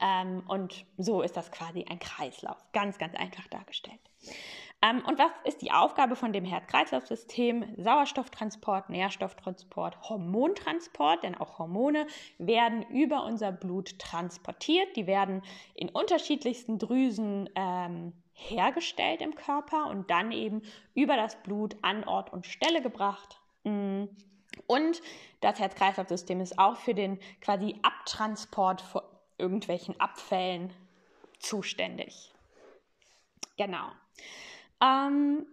Ähm, 0.00 0.42
und 0.48 0.84
so 0.98 1.22
ist 1.22 1.36
das 1.36 1.50
quasi 1.50 1.84
ein 1.88 1.98
Kreislauf, 1.98 2.58
ganz, 2.72 2.98
ganz 2.98 3.14
einfach 3.14 3.46
dargestellt. 3.48 4.00
Ähm, 4.80 5.02
und 5.04 5.18
was 5.18 5.32
ist 5.44 5.60
die 5.62 5.72
Aufgabe 5.72 6.14
von 6.14 6.32
dem 6.32 6.44
Herz-Kreislauf-System? 6.44 7.74
Sauerstofftransport, 7.76 8.90
Nährstofftransport, 8.90 10.08
Hormontransport, 10.08 11.24
denn 11.24 11.34
auch 11.34 11.58
Hormone 11.58 12.06
werden 12.38 12.82
über 12.90 13.24
unser 13.24 13.50
Blut 13.50 13.98
transportiert. 13.98 14.94
Die 14.96 15.06
werden 15.06 15.42
in 15.74 15.88
unterschiedlichsten 15.88 16.78
Drüsen 16.78 17.50
ähm, 17.56 18.12
hergestellt 18.32 19.20
im 19.20 19.34
Körper 19.34 19.86
und 19.86 20.10
dann 20.10 20.30
eben 20.30 20.62
über 20.94 21.16
das 21.16 21.42
Blut 21.42 21.76
an 21.82 22.04
Ort 22.04 22.32
und 22.32 22.46
Stelle 22.46 22.80
gebracht. 22.80 23.40
Mm. 23.64 24.04
Und 24.66 25.02
das 25.40 25.58
Herz-Kreislauf-System 25.58 26.40
ist 26.40 26.58
auch 26.58 26.76
für 26.76 26.94
den 26.94 27.18
quasi 27.40 27.76
Abtransport 27.82 28.80
von 28.80 29.02
irgendwelchen 29.38 29.98
Abfällen 30.00 30.72
zuständig. 31.38 32.32
Genau. 33.56 33.88
Ähm, 34.80 35.46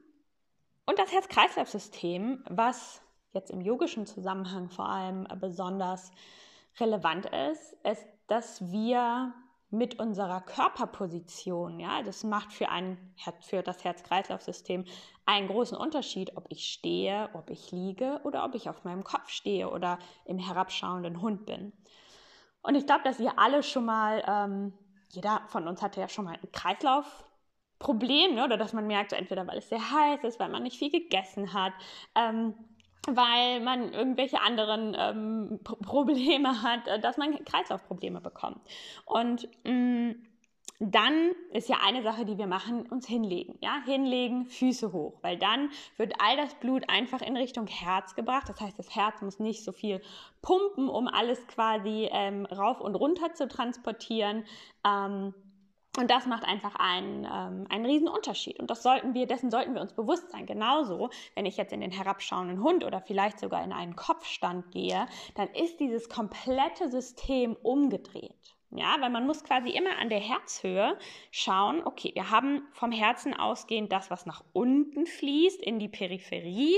und 0.86 1.00
das 1.00 1.12
Herz-Kreislauf-System, 1.12 2.44
was 2.50 3.02
jetzt 3.34 3.52
im 3.52 3.62
yogischen 3.62 4.06
Zusammenhang 4.06 4.70
vor 4.70 4.88
allem 4.88 5.28
besonders 5.40 6.12
relevant 6.80 7.26
ist, 7.26 7.74
ist, 7.84 8.06
dass 8.28 8.72
wir 8.72 9.34
mit 9.72 10.00
unserer 10.00 10.42
Körperposition, 10.42 11.80
ja, 11.80 12.02
das 12.04 12.24
macht 12.24 12.54
für, 12.54 12.70
ein, 12.70 12.98
für 13.42 13.62
das 13.62 13.84
Herz-Kreislauf-System 13.84 14.86
einen 15.26 15.48
großen 15.48 15.78
Unterschied, 15.78 16.38
ob 16.38 16.46
ich 16.50 16.68
stehe, 16.68 17.30
ob 17.34 17.50
ich 17.50 17.72
liege 17.72 18.22
oder 18.24 18.46
ob 18.46 18.56
ich 18.56 18.70
auf 18.70 18.84
meinem 18.84 19.04
Kopf 19.04 19.30
stehe 19.30 19.70
oder 19.70 20.00
im 20.26 20.38
herabschauenden 20.38 21.22
Hund 21.22 21.46
bin. 21.46 21.74
Und 22.62 22.76
ich 22.76 22.86
glaube, 22.86 23.04
dass 23.04 23.20
ihr 23.20 23.38
alle 23.38 23.64
schon 23.64 23.86
mal, 23.86 24.24
ähm, 24.28 24.74
jeder 25.10 25.42
von 25.48 25.68
uns 25.68 25.82
hatte 25.82 26.00
ja 26.00 26.08
schon 26.08 26.26
mal 26.26 26.36
einen 26.36 26.52
Kreislauf 26.52 27.26
Problem, 27.80 28.36
ne? 28.36 28.46
oder 28.46 28.58
dass 28.58 28.74
man 28.74 28.88
merkt, 28.88 29.14
entweder 29.14 29.46
weil 29.48 29.58
es 29.58 29.70
sehr 29.70 29.92
heiß 29.92 30.24
ist, 30.24 30.40
weil 30.40 30.50
man 30.50 30.64
nicht 30.64 30.78
viel 30.78 30.92
gegessen 30.92 31.54
hat, 31.54 31.74
ähm, 32.16 32.54
weil 33.08 33.60
man 33.60 33.94
irgendwelche 33.94 34.42
anderen 34.42 34.96
ähm, 34.98 35.60
Probleme 35.64 36.62
hat, 36.64 36.88
äh, 36.88 37.00
dass 37.00 37.18
man 37.18 37.44
Kreislaufprobleme 37.46 38.22
bekommt. 38.22 38.60
Und 39.06 39.48
mh, 39.64 39.72
mm, 39.72 40.16
dann 40.80 41.32
ist 41.54 41.70
ja 41.70 41.78
eine 41.86 42.04
Sache, 42.04 42.26
die 42.26 42.38
wir 42.38 42.48
machen, 42.48 42.86
uns 42.88 43.08
hinlegen. 43.08 43.58
Ja, 43.62 43.82
hinlegen, 43.86 44.46
Füße 44.46 44.92
hoch, 44.92 45.14
weil 45.22 45.38
dann 45.38 45.70
wird 45.96 46.14
all 46.20 46.36
das 46.36 46.54
Blut 46.56 46.90
einfach 46.90 47.22
in 47.22 47.38
Richtung 47.38 47.68
Herz 47.68 48.14
gebracht. 48.14 48.50
Das 48.50 48.60
heißt, 48.60 48.78
das 48.78 48.94
Herz 48.94 49.22
muss 49.22 49.40
nicht 49.40 49.64
so 49.64 49.72
viel 49.72 50.02
pumpen, 50.42 50.90
um 50.90 51.08
alles 51.08 51.48
quasi 51.48 52.10
ähm, 52.12 52.46
rauf 52.46 52.82
und 52.82 52.96
runter 52.96 53.34
zu 53.34 53.48
transportieren. 53.48 54.44
Ähm, 54.86 55.34
und 55.98 56.12
das 56.12 56.26
macht 56.26 56.44
einfach 56.44 56.76
einen, 56.76 57.24
ähm, 57.26 57.68
einen 57.70 57.86
riesen 57.86 58.08
Unterschied. 58.08 58.60
Und 58.60 58.70
das 58.70 58.84
sollten 58.84 59.14
wir, 59.14 59.28
dessen 59.28 59.50
sollten 59.50 59.74
wir 59.74 59.82
uns 59.82 59.94
bewusst 59.94 60.30
sein. 60.32 60.46
Genauso, 60.46 61.10
wenn 61.36 61.46
ich 61.46 61.58
jetzt 61.58 61.74
in 61.74 61.82
den 61.82 61.92
herabschauenden 61.92 62.62
Hund 62.62 62.84
oder 62.84 63.02
vielleicht 63.02 63.40
sogar 63.40 63.64
in 63.64 63.72
einen 63.72 63.96
Kopfstand 63.96 64.72
gehe, 64.72 65.08
dann 65.36 65.48
ist 65.50 65.80
dieses 65.80 66.10
komplette 66.10 66.90
System 66.90 67.56
umgedreht. 67.62 68.36
Ja, 68.72 68.98
weil 69.00 69.10
man 69.10 69.26
muss 69.26 69.44
quasi 69.44 69.70
immer 69.70 69.98
an 70.00 70.10
der 70.10 70.20
Herzhöhe 70.20 70.98
schauen, 71.32 71.82
okay, 71.86 72.12
wir 72.14 72.30
haben 72.30 72.68
vom 72.74 72.92
Herzen 72.92 73.34
ausgehend 73.34 73.94
das, 73.94 74.12
was 74.12 74.26
nach 74.26 74.44
unten 74.52 75.06
fließt, 75.06 75.62
in 75.62 75.80
die 75.80 75.88
Peripherie, 75.88 76.76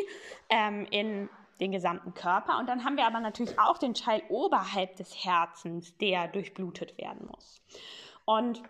ähm, 0.49 0.85
in 0.91 1.27
den 1.59 1.71
gesamten 1.71 2.13
Körper. 2.13 2.59
Und 2.59 2.69
dann 2.69 2.83
haben 2.83 2.97
wir 2.97 3.07
aber 3.07 3.19
natürlich 3.19 3.57
auch 3.57 3.79
den 3.79 3.95
Teil 3.95 4.21
oberhalb 4.29 4.95
des 4.97 5.25
Herzens, 5.25 5.97
der 5.97 6.27
durchblutet 6.27 6.97
werden 6.99 7.25
muss. 7.25 7.63
Und 8.25 8.61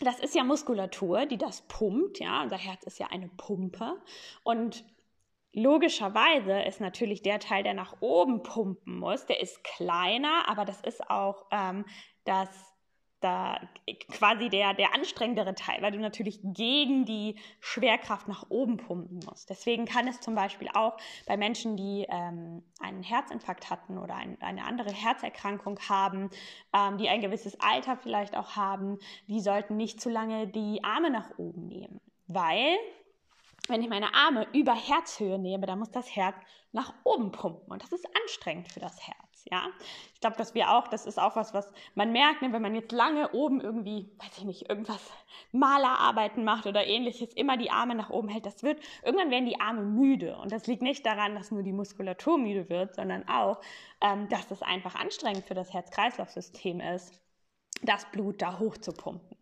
das 0.00 0.18
ist 0.18 0.34
ja 0.34 0.44
Muskulatur, 0.44 1.26
die 1.26 1.38
das 1.38 1.62
pumpt, 1.62 2.20
ja. 2.20 2.42
Unser 2.42 2.56
Herz 2.56 2.84
ist 2.84 2.98
ja 2.98 3.08
eine 3.08 3.28
Pumpe. 3.28 4.00
Und 4.42 4.84
logischerweise 5.52 6.60
ist 6.62 6.80
natürlich 6.80 7.22
der 7.22 7.38
Teil, 7.38 7.62
der 7.62 7.74
nach 7.74 7.96
oben 8.00 8.42
pumpen 8.42 8.98
muss, 8.98 9.26
der 9.26 9.40
ist 9.40 9.62
kleiner, 9.64 10.48
aber 10.48 10.64
das 10.64 10.80
ist 10.80 11.08
auch 11.10 11.46
ähm, 11.50 11.84
das 12.24 12.48
da 13.20 13.60
quasi 14.08 14.48
der, 14.48 14.74
der 14.74 14.94
anstrengendere 14.94 15.54
Teil, 15.54 15.82
weil 15.82 15.92
du 15.92 15.98
natürlich 15.98 16.40
gegen 16.42 17.04
die 17.04 17.36
Schwerkraft 17.60 18.28
nach 18.28 18.46
oben 18.48 18.78
pumpen 18.78 19.20
musst. 19.26 19.50
Deswegen 19.50 19.84
kann 19.84 20.08
es 20.08 20.20
zum 20.20 20.34
Beispiel 20.34 20.68
auch 20.74 20.96
bei 21.26 21.36
Menschen, 21.36 21.76
die 21.76 22.06
ähm, 22.08 22.62
einen 22.80 23.02
Herzinfarkt 23.02 23.70
hatten 23.70 23.98
oder 23.98 24.14
ein, 24.14 24.40
eine 24.40 24.64
andere 24.64 24.90
Herzerkrankung 24.90 25.78
haben, 25.88 26.30
ähm, 26.72 26.98
die 26.98 27.08
ein 27.08 27.20
gewisses 27.20 27.58
Alter 27.60 27.96
vielleicht 27.96 28.36
auch 28.36 28.56
haben, 28.56 28.98
die 29.28 29.40
sollten 29.40 29.76
nicht 29.76 30.00
zu 30.00 30.08
lange 30.08 30.48
die 30.48 30.82
Arme 30.82 31.10
nach 31.10 31.30
oben 31.38 31.66
nehmen, 31.66 32.00
weil 32.26 32.76
wenn 33.68 33.82
ich 33.82 33.88
meine 33.88 34.14
Arme 34.14 34.46
über 34.52 34.74
Herzhöhe 34.74 35.38
nehme, 35.38 35.66
dann 35.66 35.78
muss 35.78 35.90
das 35.90 36.16
Herz 36.16 36.36
nach 36.72 36.94
oben 37.04 37.30
pumpen 37.30 37.70
und 37.70 37.82
das 37.82 37.92
ist 37.92 38.06
anstrengend 38.22 38.72
für 38.72 38.80
das 38.80 39.06
Herz. 39.06 39.29
Ja, 39.50 39.68
ich 40.14 40.20
glaube, 40.20 40.36
dass 40.36 40.54
wir 40.54 40.70
auch, 40.70 40.88
das 40.88 41.06
ist 41.06 41.18
auch 41.18 41.36
was, 41.36 41.54
was 41.54 41.72
man 41.94 42.12
merkt, 42.12 42.42
ne, 42.42 42.52
wenn 42.52 42.62
man 42.62 42.74
jetzt 42.74 42.92
lange 42.92 43.30
oben 43.32 43.60
irgendwie, 43.60 44.10
weiß 44.18 44.38
ich 44.38 44.44
nicht, 44.44 44.68
irgendwas 44.68 45.00
Malerarbeiten 45.52 46.44
macht 46.44 46.66
oder 46.66 46.86
ähnliches, 46.86 47.32
immer 47.34 47.56
die 47.56 47.70
Arme 47.70 47.94
nach 47.94 48.10
oben 48.10 48.28
hält, 48.28 48.46
das 48.46 48.62
wird, 48.62 48.80
irgendwann 49.04 49.30
werden 49.30 49.46
die 49.46 49.60
Arme 49.60 49.82
müde. 49.82 50.36
Und 50.36 50.52
das 50.52 50.66
liegt 50.66 50.82
nicht 50.82 51.06
daran, 51.06 51.34
dass 51.34 51.50
nur 51.50 51.62
die 51.62 51.72
Muskulatur 51.72 52.38
müde 52.38 52.68
wird, 52.68 52.94
sondern 52.94 53.28
auch, 53.28 53.60
ähm, 54.00 54.28
dass 54.28 54.46
das 54.48 54.62
einfach 54.62 54.94
anstrengend 54.94 55.44
für 55.46 55.54
das 55.54 55.72
Herz-Kreislauf-System 55.72 56.80
ist, 56.80 57.20
das 57.82 58.04
Blut 58.10 58.42
da 58.42 58.58
hoch 58.58 58.76
zu 58.76 58.92
pumpen. 58.92 59.36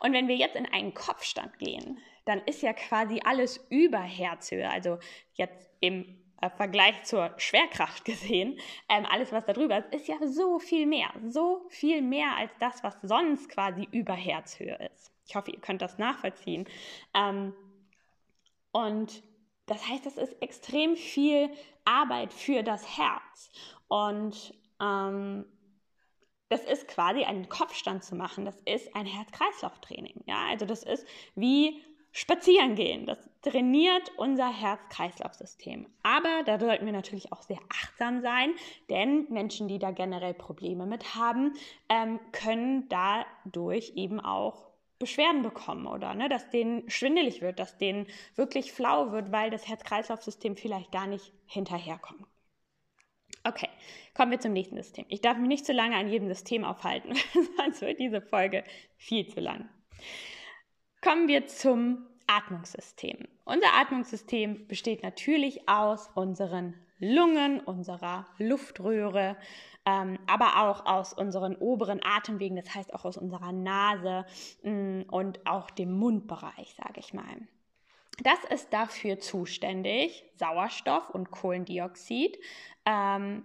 Und 0.00 0.12
wenn 0.12 0.28
wir 0.28 0.36
jetzt 0.36 0.56
in 0.56 0.66
einen 0.66 0.92
Kopfstand 0.92 1.58
gehen, 1.58 1.98
dann 2.24 2.40
ist 2.40 2.62
ja 2.62 2.72
quasi 2.72 3.20
alles 3.24 3.58
über 3.70 4.00
Herzhöhe, 4.00 4.68
also 4.68 4.98
jetzt 5.34 5.70
im 5.80 6.25
äh, 6.40 6.50
Vergleich 6.50 7.02
zur 7.04 7.32
Schwerkraft 7.38 8.04
gesehen, 8.04 8.58
ähm, 8.88 9.06
alles, 9.06 9.32
was 9.32 9.44
da 9.44 9.52
drüber 9.52 9.78
ist, 9.78 9.94
ist 9.94 10.08
ja 10.08 10.16
so 10.26 10.58
viel 10.58 10.86
mehr, 10.86 11.10
so 11.28 11.66
viel 11.68 12.02
mehr 12.02 12.36
als 12.36 12.52
das, 12.58 12.82
was 12.82 13.00
sonst 13.02 13.48
quasi 13.48 13.88
über 13.92 14.14
Herzhöhe 14.14 14.76
ist. 14.92 15.12
Ich 15.26 15.34
hoffe, 15.34 15.50
ihr 15.50 15.60
könnt 15.60 15.82
das 15.82 15.98
nachvollziehen. 15.98 16.66
Ähm, 17.14 17.54
und 18.72 19.22
das 19.66 19.88
heißt, 19.88 20.06
das 20.06 20.16
ist 20.16 20.40
extrem 20.40 20.96
viel 20.96 21.50
Arbeit 21.84 22.32
für 22.32 22.62
das 22.62 22.96
Herz. 22.96 23.50
Und 23.88 24.54
ähm, 24.80 25.44
das 26.48 26.64
ist 26.64 26.86
quasi 26.86 27.24
einen 27.24 27.48
Kopfstand 27.48 28.04
zu 28.04 28.14
machen. 28.14 28.44
Das 28.44 28.60
ist 28.64 28.94
ein 28.94 29.06
Herz-Kreislauf-Training. 29.06 30.22
Ja, 30.26 30.46
also 30.48 30.64
das 30.66 30.84
ist 30.84 31.06
wie 31.34 31.82
spazieren 32.16 32.76
gehen. 32.76 33.04
Das 33.04 33.18
trainiert 33.42 34.10
unser 34.16 34.50
Herz-Kreislauf-System. 34.50 35.86
Aber 36.02 36.42
da 36.46 36.58
sollten 36.58 36.86
wir 36.86 36.92
natürlich 36.94 37.30
auch 37.30 37.42
sehr 37.42 37.58
achtsam 37.68 38.22
sein, 38.22 38.54
denn 38.88 39.26
Menschen, 39.28 39.68
die 39.68 39.78
da 39.78 39.90
generell 39.90 40.32
Probleme 40.32 40.86
mit 40.86 41.14
haben, 41.14 41.52
ähm, 41.90 42.18
können 42.32 42.88
dadurch 42.88 43.92
eben 43.96 44.18
auch 44.18 44.70
Beschwerden 44.98 45.42
bekommen 45.42 45.86
oder 45.86 46.14
ne, 46.14 46.30
dass 46.30 46.48
denen 46.48 46.88
schwindelig 46.88 47.42
wird, 47.42 47.58
dass 47.58 47.76
denen 47.76 48.06
wirklich 48.34 48.72
flau 48.72 49.12
wird, 49.12 49.30
weil 49.30 49.50
das 49.50 49.68
Herz-Kreislauf-System 49.68 50.56
vielleicht 50.56 50.92
gar 50.92 51.06
nicht 51.06 51.34
hinterherkommt. 51.44 52.24
Okay, 53.44 53.68
kommen 54.14 54.30
wir 54.30 54.40
zum 54.40 54.54
nächsten 54.54 54.76
System. 54.76 55.04
Ich 55.08 55.20
darf 55.20 55.36
mich 55.36 55.48
nicht 55.48 55.66
zu 55.66 55.74
lange 55.74 55.96
an 55.96 56.08
jedem 56.08 56.28
System 56.28 56.64
aufhalten, 56.64 57.14
sonst 57.58 57.82
wird 57.82 58.00
diese 58.00 58.22
Folge 58.22 58.64
viel 58.96 59.28
zu 59.28 59.40
lang. 59.40 59.68
Kommen 61.02 61.28
wir 61.28 61.46
zum 61.46 62.05
Atmungssystem. 62.26 63.28
Unser 63.44 63.74
Atmungssystem 63.74 64.66
besteht 64.66 65.02
natürlich 65.02 65.68
aus 65.68 66.10
unseren 66.14 66.74
Lungen, 66.98 67.60
unserer 67.60 68.26
Luftröhre, 68.38 69.36
ähm, 69.84 70.18
aber 70.26 70.62
auch 70.62 70.86
aus 70.86 71.12
unseren 71.12 71.54
oberen 71.56 72.00
Atemwegen, 72.02 72.56
das 72.56 72.74
heißt 72.74 72.94
auch 72.94 73.04
aus 73.04 73.16
unserer 73.16 73.52
Nase 73.52 74.24
mh, 74.62 74.70
mm, 74.72 75.02
und 75.10 75.46
auch 75.46 75.70
dem 75.70 75.92
Mundbereich, 75.92 76.74
sage 76.74 77.00
ich 77.00 77.12
mal. 77.12 77.48
Das 78.22 78.38
ist 78.50 78.72
dafür 78.72 79.18
zuständig, 79.18 80.24
Sauerstoff 80.36 81.10
und 81.10 81.30
Kohlendioxid 81.30 82.38
ähm, 82.86 83.44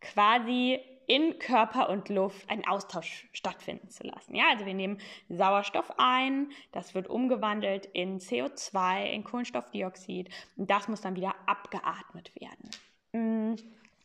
quasi 0.00 0.80
in 1.06 1.38
Körper 1.38 1.88
und 1.88 2.08
Luft 2.08 2.48
einen 2.50 2.66
Austausch 2.66 3.28
stattfinden 3.32 3.88
zu 3.90 4.04
lassen. 4.04 4.34
Ja, 4.34 4.44
also 4.50 4.66
wir 4.66 4.74
nehmen 4.74 4.98
Sauerstoff 5.28 5.92
ein, 5.98 6.50
das 6.72 6.94
wird 6.94 7.08
umgewandelt 7.08 7.86
in 7.86 8.18
CO2, 8.18 9.04
in 9.06 9.24
Kohlenstoffdioxid 9.24 10.28
und 10.56 10.70
das 10.70 10.88
muss 10.88 11.00
dann 11.00 11.16
wieder 11.16 11.34
abgeatmet 11.46 12.32
werden. 12.40 12.70
Mm, 13.12 13.56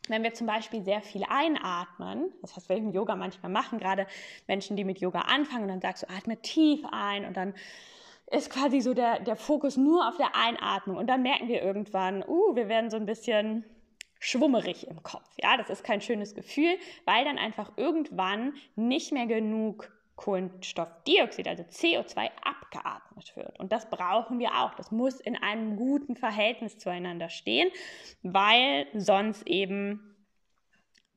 wenn 0.08 0.22
wir 0.22 0.34
zum 0.34 0.46
Beispiel 0.46 0.82
sehr 0.82 1.00
viel 1.00 1.24
einatmen, 1.28 2.32
das 2.40 2.56
heißt, 2.56 2.68
wir 2.68 2.76
im 2.76 2.92
Yoga 2.92 3.16
manchmal 3.16 3.50
machen, 3.50 3.78
gerade 3.78 4.06
Menschen, 4.46 4.76
die 4.76 4.84
mit 4.84 5.00
Yoga 5.00 5.20
anfangen 5.20 5.64
und 5.64 5.68
dann 5.68 5.80
sagst 5.80 6.04
du, 6.04 6.10
atme 6.10 6.40
tief 6.40 6.84
ein 6.90 7.24
und 7.24 7.36
dann 7.36 7.54
ist 8.30 8.50
quasi 8.50 8.80
so 8.80 8.94
der, 8.94 9.20
der 9.20 9.36
Fokus 9.36 9.76
nur 9.76 10.08
auf 10.08 10.16
der 10.16 10.34
Einatmung 10.34 10.96
und 10.96 11.06
dann 11.08 11.22
merken 11.22 11.48
wir 11.48 11.62
irgendwann, 11.62 12.24
uh, 12.26 12.54
wir 12.54 12.68
werden 12.68 12.90
so 12.90 12.96
ein 12.96 13.06
bisschen 13.06 13.64
schwummerig 14.22 14.86
im 14.86 15.02
Kopf. 15.02 15.28
Ja, 15.42 15.56
das 15.56 15.68
ist 15.68 15.82
kein 15.82 16.00
schönes 16.00 16.34
Gefühl, 16.34 16.78
weil 17.04 17.24
dann 17.24 17.38
einfach 17.38 17.72
irgendwann 17.76 18.54
nicht 18.76 19.12
mehr 19.12 19.26
genug 19.26 19.90
Kohlenstoffdioxid, 20.14 21.48
also 21.48 21.64
CO2, 21.64 22.30
abgeatmet 22.44 23.36
wird. 23.36 23.58
Und 23.58 23.72
das 23.72 23.90
brauchen 23.90 24.38
wir 24.38 24.50
auch. 24.60 24.74
Das 24.74 24.92
muss 24.92 25.20
in 25.20 25.36
einem 25.36 25.76
guten 25.76 26.14
Verhältnis 26.14 26.78
zueinander 26.78 27.28
stehen, 27.28 27.70
weil 28.22 28.86
sonst 28.94 29.44
eben 29.48 30.11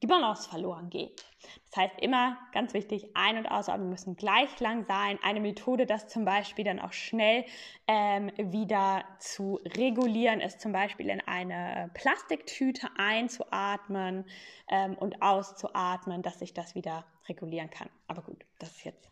die 0.05 0.07
Balance 0.07 0.47
verloren 0.47 0.91
geht. 0.91 1.25
Das 1.71 1.77
heißt 1.77 1.99
immer 1.99 2.37
ganz 2.51 2.75
wichtig, 2.75 3.15
Ein- 3.15 3.37
und 3.37 3.47
Ausatmen 3.47 3.89
müssen 3.89 4.15
gleich 4.15 4.59
lang 4.59 4.85
sein. 4.85 5.17
Eine 5.23 5.39
Methode, 5.39 5.87
das 5.87 6.07
zum 6.07 6.25
Beispiel 6.25 6.63
dann 6.63 6.79
auch 6.79 6.93
schnell 6.93 7.43
ähm, 7.87 8.31
wieder 8.37 9.03
zu 9.17 9.59
regulieren, 9.65 10.41
ist 10.41 10.61
zum 10.61 10.73
Beispiel 10.73 11.09
in 11.09 11.21
eine 11.21 11.89
Plastiktüte 11.95 12.87
einzuatmen 12.97 14.25
ähm, 14.69 14.95
und 14.95 15.23
auszuatmen, 15.23 16.21
dass 16.21 16.37
sich 16.37 16.53
das 16.53 16.75
wieder 16.75 17.03
regulieren 17.27 17.71
kann. 17.71 17.89
Aber 18.07 18.21
gut, 18.21 18.45
das 18.59 18.69
ist 18.69 18.85
jetzt 18.85 19.09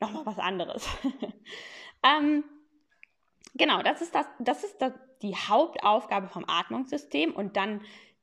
nochmal 0.00 0.24
was 0.24 0.38
anderes. 0.38 0.88
ähm, 2.02 2.44
genau, 3.54 3.82
das 3.82 4.00
ist, 4.00 4.14
das, 4.14 4.26
das 4.38 4.64
ist 4.64 4.80
das, 4.80 4.92
die 5.20 5.36
Hauptaufgabe 5.36 6.28
vom 6.28 6.46
Atmungssystem 6.48 7.34
und 7.34 7.58
dann 7.58 7.82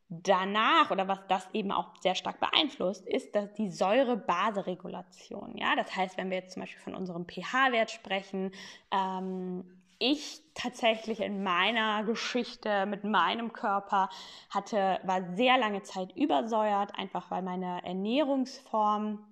danach 0.10 0.92
oder 0.92 1.08
was 1.08 1.20
das 1.28 1.48
eben 1.54 1.72
auch 1.72 1.96
sehr 2.00 2.16
stark 2.16 2.40
beeinflusst, 2.40 3.06
ist 3.06 3.36
dass 3.36 3.52
die 3.54 3.70
Säure-Base-Regulation. 3.70 5.58
Ja, 5.58 5.76
das 5.76 5.96
heißt, 5.96 6.18
wenn 6.18 6.30
wir 6.30 6.38
jetzt 6.38 6.54
zum 6.54 6.62
Beispiel 6.62 6.82
von 6.82 6.96
unserem 6.96 7.26
pH-Wert 7.26 7.92
sprechen, 7.92 8.52
ähm, 8.92 9.66
ich 10.00 10.42
tatsächlich 10.54 11.22
in 11.22 11.44
meiner 11.44 12.04
Geschichte 12.04 12.86
mit 12.86 13.04
meinem 13.04 13.52
Körper 13.52 14.10
hatte, 14.50 15.00
war 15.04 15.36
sehr 15.36 15.58
lange 15.58 15.82
Zeit 15.82 16.16
übersäuert, 16.16 16.98
einfach 16.98 17.32
weil 17.32 17.42
meine 17.42 17.84
Ernährungsform 17.84 19.26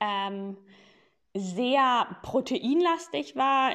ähm, 0.00 0.56
sehr 1.34 2.06
proteinlastig 2.22 3.36
war 3.36 3.72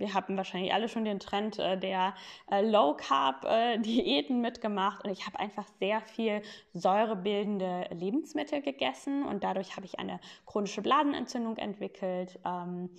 wir 0.00 0.14
haben 0.14 0.36
wahrscheinlich 0.36 0.74
alle 0.74 0.88
schon 0.88 1.04
den 1.04 1.20
Trend 1.20 1.58
äh, 1.58 1.78
der 1.78 2.14
äh, 2.50 2.62
Low 2.62 2.94
Carb 2.94 3.44
äh, 3.44 3.78
Diäten 3.82 4.40
mitgemacht 4.40 5.04
und 5.04 5.10
ich 5.10 5.26
habe 5.26 5.38
einfach 5.38 5.66
sehr 5.78 6.00
viel 6.00 6.42
säurebildende 6.72 7.88
Lebensmittel 7.92 8.62
gegessen 8.62 9.24
und 9.24 9.44
dadurch 9.44 9.76
habe 9.76 9.86
ich 9.86 9.98
eine 9.98 10.18
chronische 10.46 10.82
Blasenentzündung 10.82 11.56
entwickelt. 11.58 12.40
Ähm, 12.44 12.90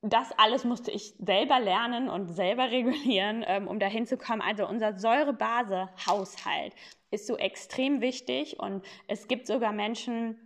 das 0.00 0.30
alles 0.38 0.64
musste 0.64 0.90
ich 0.90 1.14
selber 1.18 1.60
lernen 1.60 2.08
und 2.08 2.28
selber 2.28 2.64
regulieren, 2.70 3.44
ähm, 3.46 3.68
um 3.68 3.78
dahin 3.78 4.06
zu 4.06 4.16
kommen. 4.16 4.40
Also 4.40 4.66
unser 4.66 4.98
Säurebase-Haushalt 4.98 6.74
ist 7.10 7.26
so 7.26 7.36
extrem 7.36 8.00
wichtig 8.00 8.58
und 8.58 8.84
es 9.06 9.28
gibt 9.28 9.46
sogar 9.46 9.72
Menschen, 9.72 10.38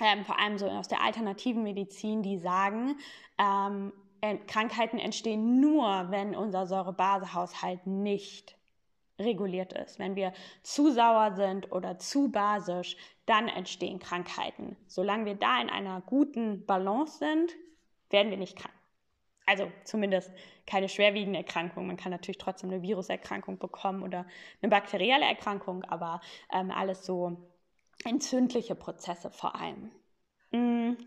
ähm, 0.00 0.24
vor 0.24 0.38
allem 0.38 0.58
so 0.58 0.66
aus 0.66 0.88
der 0.88 1.02
alternativen 1.02 1.62
Medizin, 1.62 2.22
die 2.22 2.38
sagen, 2.38 2.96
ähm, 3.38 3.92
Krankheiten 4.46 4.98
entstehen 4.98 5.60
nur, 5.60 6.10
wenn 6.10 6.34
unser 6.34 6.66
Säurebasehaushalt 6.66 7.86
nicht 7.86 8.56
reguliert 9.18 9.72
ist. 9.72 9.98
Wenn 9.98 10.16
wir 10.16 10.32
zu 10.62 10.90
sauer 10.90 11.34
sind 11.36 11.70
oder 11.72 11.98
zu 11.98 12.30
basisch, 12.30 12.96
dann 13.26 13.48
entstehen 13.48 13.98
Krankheiten. 13.98 14.76
Solange 14.86 15.26
wir 15.26 15.34
da 15.34 15.60
in 15.60 15.70
einer 15.70 16.00
guten 16.00 16.64
Balance 16.66 17.18
sind, 17.18 17.54
werden 18.08 18.30
wir 18.30 18.38
nicht 18.38 18.56
krank. 18.56 18.74
Also 19.46 19.70
zumindest 19.84 20.30
keine 20.66 20.88
schwerwiegende 20.88 21.38
Erkrankung. 21.38 21.86
Man 21.86 21.96
kann 21.96 22.12
natürlich 22.12 22.38
trotzdem 22.38 22.70
eine 22.70 22.82
Viruserkrankung 22.82 23.58
bekommen 23.58 24.02
oder 24.02 24.26
eine 24.62 24.70
bakterielle 24.70 25.24
Erkrankung, 25.24 25.84
aber 25.84 26.20
ähm, 26.52 26.70
alles 26.70 27.04
so 27.04 27.36
entzündliche 28.04 28.74
Prozesse 28.74 29.30
vor 29.30 29.56
allem. 29.56 29.90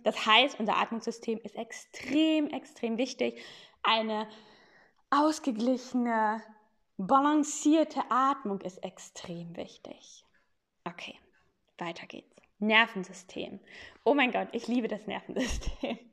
Das 0.03 0.25
heißt, 0.25 0.59
unser 0.59 0.77
Atmungssystem 0.77 1.39
ist 1.43 1.55
extrem, 1.55 2.47
extrem 2.49 2.97
wichtig. 2.97 3.41
Eine 3.83 4.27
ausgeglichene, 5.09 6.41
balancierte 6.97 8.01
Atmung 8.09 8.61
ist 8.61 8.83
extrem 8.83 9.55
wichtig. 9.55 10.25
Okay, 10.85 11.19
weiter 11.77 12.05
geht's. 12.07 12.33
Nervensystem. 12.59 13.59
Oh 14.05 14.13
mein 14.13 14.31
Gott, 14.31 14.47
ich 14.53 14.67
liebe 14.67 14.87
das 14.87 15.05
Nervensystem. 15.07 15.99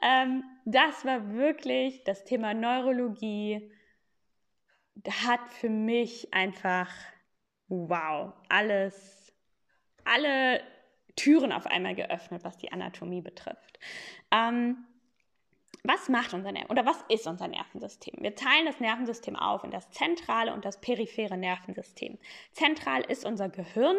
Ähm, 0.00 0.44
das 0.64 1.04
war 1.04 1.34
wirklich 1.34 2.04
das 2.04 2.24
Thema 2.24 2.54
Neurologie. 2.54 3.72
Hat 5.04 5.40
für 5.50 5.68
mich 5.68 6.32
einfach, 6.32 6.88
wow, 7.66 8.32
alles, 8.48 9.32
alle 10.04 10.62
Türen 11.18 11.52
auf 11.52 11.66
einmal 11.66 11.94
geöffnet, 11.94 12.44
was 12.44 12.56
die 12.56 12.72
Anatomie 12.72 13.20
betrifft. 13.20 13.78
Ähm, 14.30 14.86
was 15.84 16.08
macht 16.08 16.34
unser 16.34 16.52
Nerv 16.52 16.70
oder 16.70 16.86
was 16.86 17.04
ist 17.08 17.26
unser 17.26 17.48
Nervensystem? 17.48 18.14
Wir 18.20 18.34
teilen 18.34 18.66
das 18.66 18.80
Nervensystem 18.80 19.36
auf 19.36 19.64
in 19.64 19.70
das 19.70 19.90
zentrale 19.90 20.52
und 20.52 20.64
das 20.64 20.80
periphere 20.80 21.36
Nervensystem. 21.36 22.18
Zentral 22.52 23.02
ist 23.02 23.24
unser 23.24 23.48
Gehirn 23.48 23.96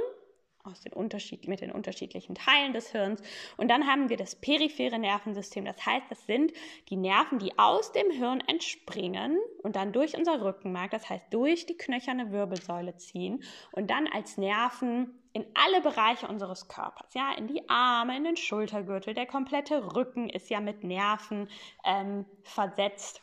aus 0.64 0.82
den 0.82 0.94
Unterschied 0.94 1.48
mit 1.48 1.62
den 1.62 1.72
unterschiedlichen 1.72 2.36
Teilen 2.36 2.74
des 2.74 2.92
Hirns. 2.92 3.22
Und 3.58 3.70
dann 3.70 3.88
haben 3.88 4.10
wir 4.10 4.18
das 4.18 4.36
periphere 4.36 5.00
Nervensystem. 5.00 5.66
Das 5.66 5.86
heißt, 5.86 6.06
das 6.10 6.26
sind 6.26 6.52
die 6.90 6.98
Nerven, 6.98 7.40
die 7.40 7.58
aus 7.58 7.92
dem 7.92 8.12
Hirn 8.12 8.44
entspringen 8.46 9.38
und 9.64 9.76
dann 9.76 9.94
durch 9.94 10.18
unser 10.18 10.42
Rückenmark, 10.42 10.92
das 10.92 11.10
heißt 11.10 11.34
durch 11.34 11.66
die 11.66 11.78
knöcherne 11.78 12.32
Wirbelsäule 12.32 12.98
ziehen 12.98 13.44
und 13.72 13.90
dann 13.90 14.08
als 14.08 14.38
Nerven 14.38 15.19
in 15.34 15.46
alle 15.54 15.82
Bereiche 15.82 16.28
unseres 16.28 16.68
Körpers, 16.68 17.14
ja, 17.14 17.34
in 17.34 17.48
die 17.48 17.68
Arme, 17.70 18.18
in 18.18 18.24
den 18.24 18.38
Schultergürtel. 18.38 19.14
Der 19.14 19.28
komplette 19.28 19.96
Rücken 19.96 20.30
ist 20.30 20.50
ja 20.50 20.60
mit 20.60 20.84
Nerven 20.84 21.50
ähm, 21.86 22.26
versetzt. 22.44 23.22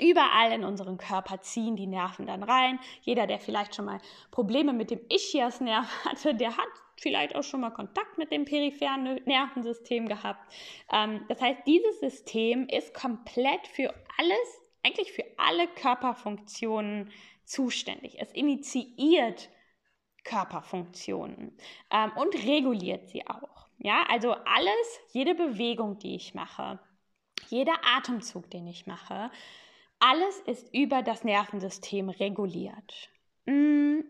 Überall 0.00 0.52
in 0.52 0.64
unseren 0.64 0.96
Körper 0.96 1.40
ziehen 1.42 1.76
die 1.76 1.86
Nerven 1.86 2.26
dann 2.26 2.42
rein. 2.42 2.80
Jeder, 3.02 3.26
der 3.26 3.38
vielleicht 3.38 3.76
schon 3.76 3.84
mal 3.84 3.98
Probleme 4.30 4.72
mit 4.72 4.90
dem 4.90 5.00
Ischiasnerv 5.08 5.86
hatte, 6.04 6.34
der 6.34 6.56
hat 6.56 6.68
vielleicht 6.96 7.36
auch 7.36 7.42
schon 7.42 7.60
mal 7.60 7.70
Kontakt 7.70 8.18
mit 8.18 8.32
dem 8.32 8.44
peripheren 8.44 9.20
Nervensystem 9.24 10.08
gehabt. 10.08 10.52
Ähm, 10.90 11.24
das 11.28 11.40
heißt, 11.40 11.60
dieses 11.66 12.00
System 12.00 12.66
ist 12.68 12.94
komplett 12.94 13.66
für 13.66 13.94
alles, 14.18 14.60
eigentlich 14.82 15.12
für 15.12 15.24
alle 15.36 15.68
Körperfunktionen 15.68 17.10
zuständig. 17.44 18.20
Es 18.20 18.32
initiiert 18.32 19.50
Körperfunktionen 20.24 21.56
ähm, 21.90 22.12
und 22.16 22.34
reguliert 22.34 23.08
sie 23.08 23.26
auch. 23.26 23.68
Ja, 23.78 24.04
also 24.08 24.32
alles, 24.32 25.00
jede 25.12 25.34
Bewegung, 25.34 25.98
die 25.98 26.16
ich 26.16 26.34
mache, 26.34 26.78
jeder 27.48 27.74
Atemzug, 27.96 28.50
den 28.50 28.66
ich 28.66 28.86
mache, 28.86 29.30
alles 29.98 30.40
ist 30.40 30.74
über 30.74 31.02
das 31.02 31.24
Nervensystem 31.24 32.08
reguliert. 32.08 33.10
Mm. 33.46 34.00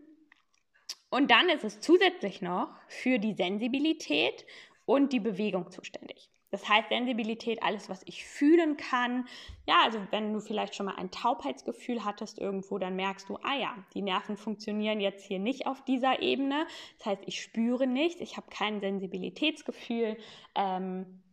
Und 1.11 1.31
dann 1.31 1.49
ist 1.49 1.65
es 1.65 1.81
zusätzlich 1.81 2.43
noch 2.43 2.69
für 2.89 3.19
die 3.19 3.35
Sensibilität 3.35 4.45
und 4.85 5.13
die 5.13 5.21
Bewegung 5.21 5.71
zuständig. 5.71 6.29
Das 6.55 6.69
heißt, 6.69 6.89
Sensibilität, 6.89 7.65
alles, 7.65 7.89
was 7.89 8.03
ich 8.05 8.25
fühlen 8.25 8.77
kann. 8.77 9.27
Ja, 9.67 9.79
also 9.83 9.99
wenn 10.13 10.33
du 10.33 10.39
vielleicht 10.39 10.77
schon 10.77 10.87
mal 10.87 10.95
ein 10.95 11.11
Taubheitsgefühl 11.11 12.05
hattest 12.05 12.39
irgendwo, 12.39 12.79
dann 12.79 12.95
merkst 12.95 13.29
du, 13.29 13.39
ah 13.43 13.57
ja, 13.59 13.75
die 13.93 14.03
Nerven 14.03 14.37
funktionieren 14.37 15.01
jetzt 15.01 15.27
hier 15.27 15.41
nicht 15.41 15.67
auf 15.67 15.85
dieser 15.85 16.23
Ebene. 16.23 16.69
Das 16.99 17.07
heißt, 17.07 17.23
ich 17.27 17.43
spüre 17.43 17.89
nichts, 17.89 18.21
ich 18.21 18.37
habe 18.37 18.47
kein 18.51 18.79
Sensibilitätsgefühl. 18.79 20.17
Ähm, 20.55 21.24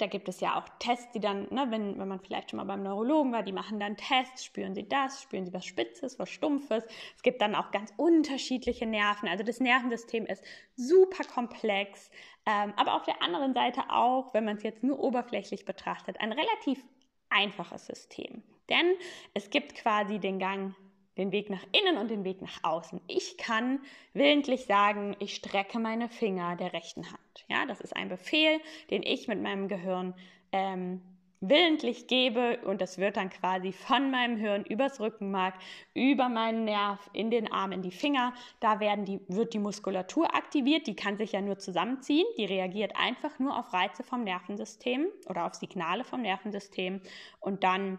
da 0.00 0.06
gibt 0.06 0.28
es 0.28 0.40
ja 0.40 0.58
auch 0.58 0.68
Tests, 0.78 1.12
die 1.12 1.20
dann, 1.20 1.48
ne, 1.50 1.66
wenn, 1.70 1.98
wenn 1.98 2.08
man 2.08 2.20
vielleicht 2.20 2.50
schon 2.50 2.56
mal 2.58 2.64
beim 2.64 2.82
Neurologen 2.82 3.32
war, 3.32 3.42
die 3.42 3.52
machen 3.52 3.78
dann 3.78 3.96
Tests, 3.96 4.44
spüren 4.44 4.74
sie 4.74 4.88
das, 4.88 5.22
spüren 5.22 5.44
sie 5.44 5.52
was 5.52 5.64
Spitzes, 5.64 6.18
was 6.18 6.30
Stumpfes. 6.30 6.84
Es 7.16 7.22
gibt 7.22 7.40
dann 7.42 7.54
auch 7.54 7.70
ganz 7.70 7.92
unterschiedliche 7.96 8.86
Nerven. 8.86 9.28
Also 9.28 9.44
das 9.44 9.60
Nervensystem 9.60 10.26
ist 10.26 10.44
super 10.76 11.24
komplex, 11.24 12.10
ähm, 12.46 12.72
aber 12.76 12.94
auf 12.94 13.04
der 13.04 13.22
anderen 13.22 13.54
Seite 13.54 13.82
auch, 13.90 14.32
wenn 14.34 14.44
man 14.44 14.56
es 14.56 14.62
jetzt 14.62 14.82
nur 14.82 14.98
oberflächlich 14.98 15.64
betrachtet, 15.64 16.20
ein 16.20 16.32
relativ 16.32 16.82
einfaches 17.28 17.86
System. 17.86 18.42
Denn 18.68 18.94
es 19.34 19.50
gibt 19.50 19.74
quasi 19.74 20.18
den 20.18 20.38
Gang 20.38 20.74
den 21.16 21.32
Weg 21.32 21.50
nach 21.50 21.64
innen 21.72 21.96
und 21.98 22.08
den 22.08 22.24
Weg 22.24 22.40
nach 22.40 22.62
außen. 22.62 23.00
Ich 23.06 23.36
kann 23.36 23.80
willentlich 24.14 24.64
sagen, 24.64 25.16
ich 25.18 25.34
strecke 25.34 25.78
meine 25.78 26.08
Finger 26.08 26.56
der 26.56 26.72
rechten 26.72 27.06
Hand. 27.06 27.44
Ja, 27.48 27.66
das 27.66 27.80
ist 27.80 27.96
ein 27.96 28.08
Befehl, 28.08 28.60
den 28.90 29.02
ich 29.02 29.28
mit 29.28 29.42
meinem 29.42 29.68
Gehirn 29.68 30.14
ähm, 30.52 31.02
willentlich 31.40 32.06
gebe 32.06 32.58
und 32.66 32.82
das 32.82 32.98
wird 32.98 33.16
dann 33.16 33.30
quasi 33.30 33.72
von 33.72 34.10
meinem 34.10 34.36
Hirn 34.36 34.64
übers 34.64 35.00
Rückenmark, 35.00 35.54
über 35.94 36.28
meinen 36.28 36.64
Nerv 36.64 37.08
in 37.14 37.30
den 37.30 37.50
Arm, 37.50 37.72
in 37.72 37.80
die 37.80 37.90
Finger. 37.90 38.34
Da 38.60 38.78
werden 38.78 39.06
die, 39.06 39.20
wird 39.28 39.54
die 39.54 39.58
Muskulatur 39.58 40.34
aktiviert, 40.34 40.86
die 40.86 40.94
kann 40.94 41.16
sich 41.16 41.32
ja 41.32 41.40
nur 41.40 41.58
zusammenziehen, 41.58 42.26
die 42.36 42.44
reagiert 42.44 42.92
einfach 42.94 43.38
nur 43.38 43.58
auf 43.58 43.72
Reize 43.72 44.02
vom 44.02 44.22
Nervensystem 44.22 45.06
oder 45.28 45.46
auf 45.46 45.54
Signale 45.54 46.04
vom 46.04 46.20
Nervensystem 46.20 47.00
und 47.40 47.64
dann 47.64 47.98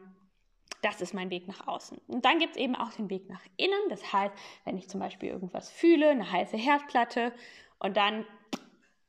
das 0.82 1.02
ist 1.02 1.14
mein 1.14 1.30
Weg 1.30 1.48
nach 1.48 1.68
außen. 1.68 2.00
Und 2.08 2.26
dann 2.26 2.40
gibt 2.40 2.56
es 2.56 2.62
eben 2.62 2.76
auch 2.76 2.92
den 2.92 3.10
Weg 3.10 3.30
nach 3.30 3.42
innen. 3.58 3.90
Das 3.90 4.12
heißt, 4.12 4.34
wenn 4.66 4.78
ich 4.78 4.90
zum 4.90 5.00
Beispiel 5.00 5.30
irgendwas 5.30 5.70
fühle, 5.70 6.10
eine 6.10 6.32
heiße 6.32 6.58
Herdplatte, 6.58 7.34
und 7.80 7.98
dann 7.98 8.26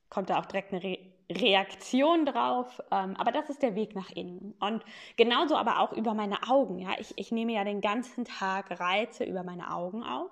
kommt 0.08 0.30
da 0.30 0.38
auch 0.38 0.46
direkt 0.46 0.72
eine 0.72 0.82
Re 0.82 0.98
Reaktion 1.30 2.26
drauf. 2.26 2.82
Ähm, 2.90 3.14
aber 3.16 3.32
das 3.32 3.48
ist 3.48 3.62
der 3.62 3.74
Weg 3.74 3.94
nach 3.94 4.10
innen. 4.10 4.54
Und 4.60 4.84
genauso 5.16 5.56
aber 5.56 5.78
auch 5.78 5.92
über 5.92 6.12
meine 6.12 6.36
Augen. 6.46 6.78
Ja? 6.78 6.90
Ich, 6.98 7.14
ich 7.16 7.32
nehme 7.32 7.52
ja 7.52 7.64
den 7.64 7.80
ganzen 7.80 8.26
Tag 8.26 8.78
Reize 8.78 9.24
über 9.24 9.42
meine 9.42 9.72
Augen 9.72 10.02
auf. 10.02 10.30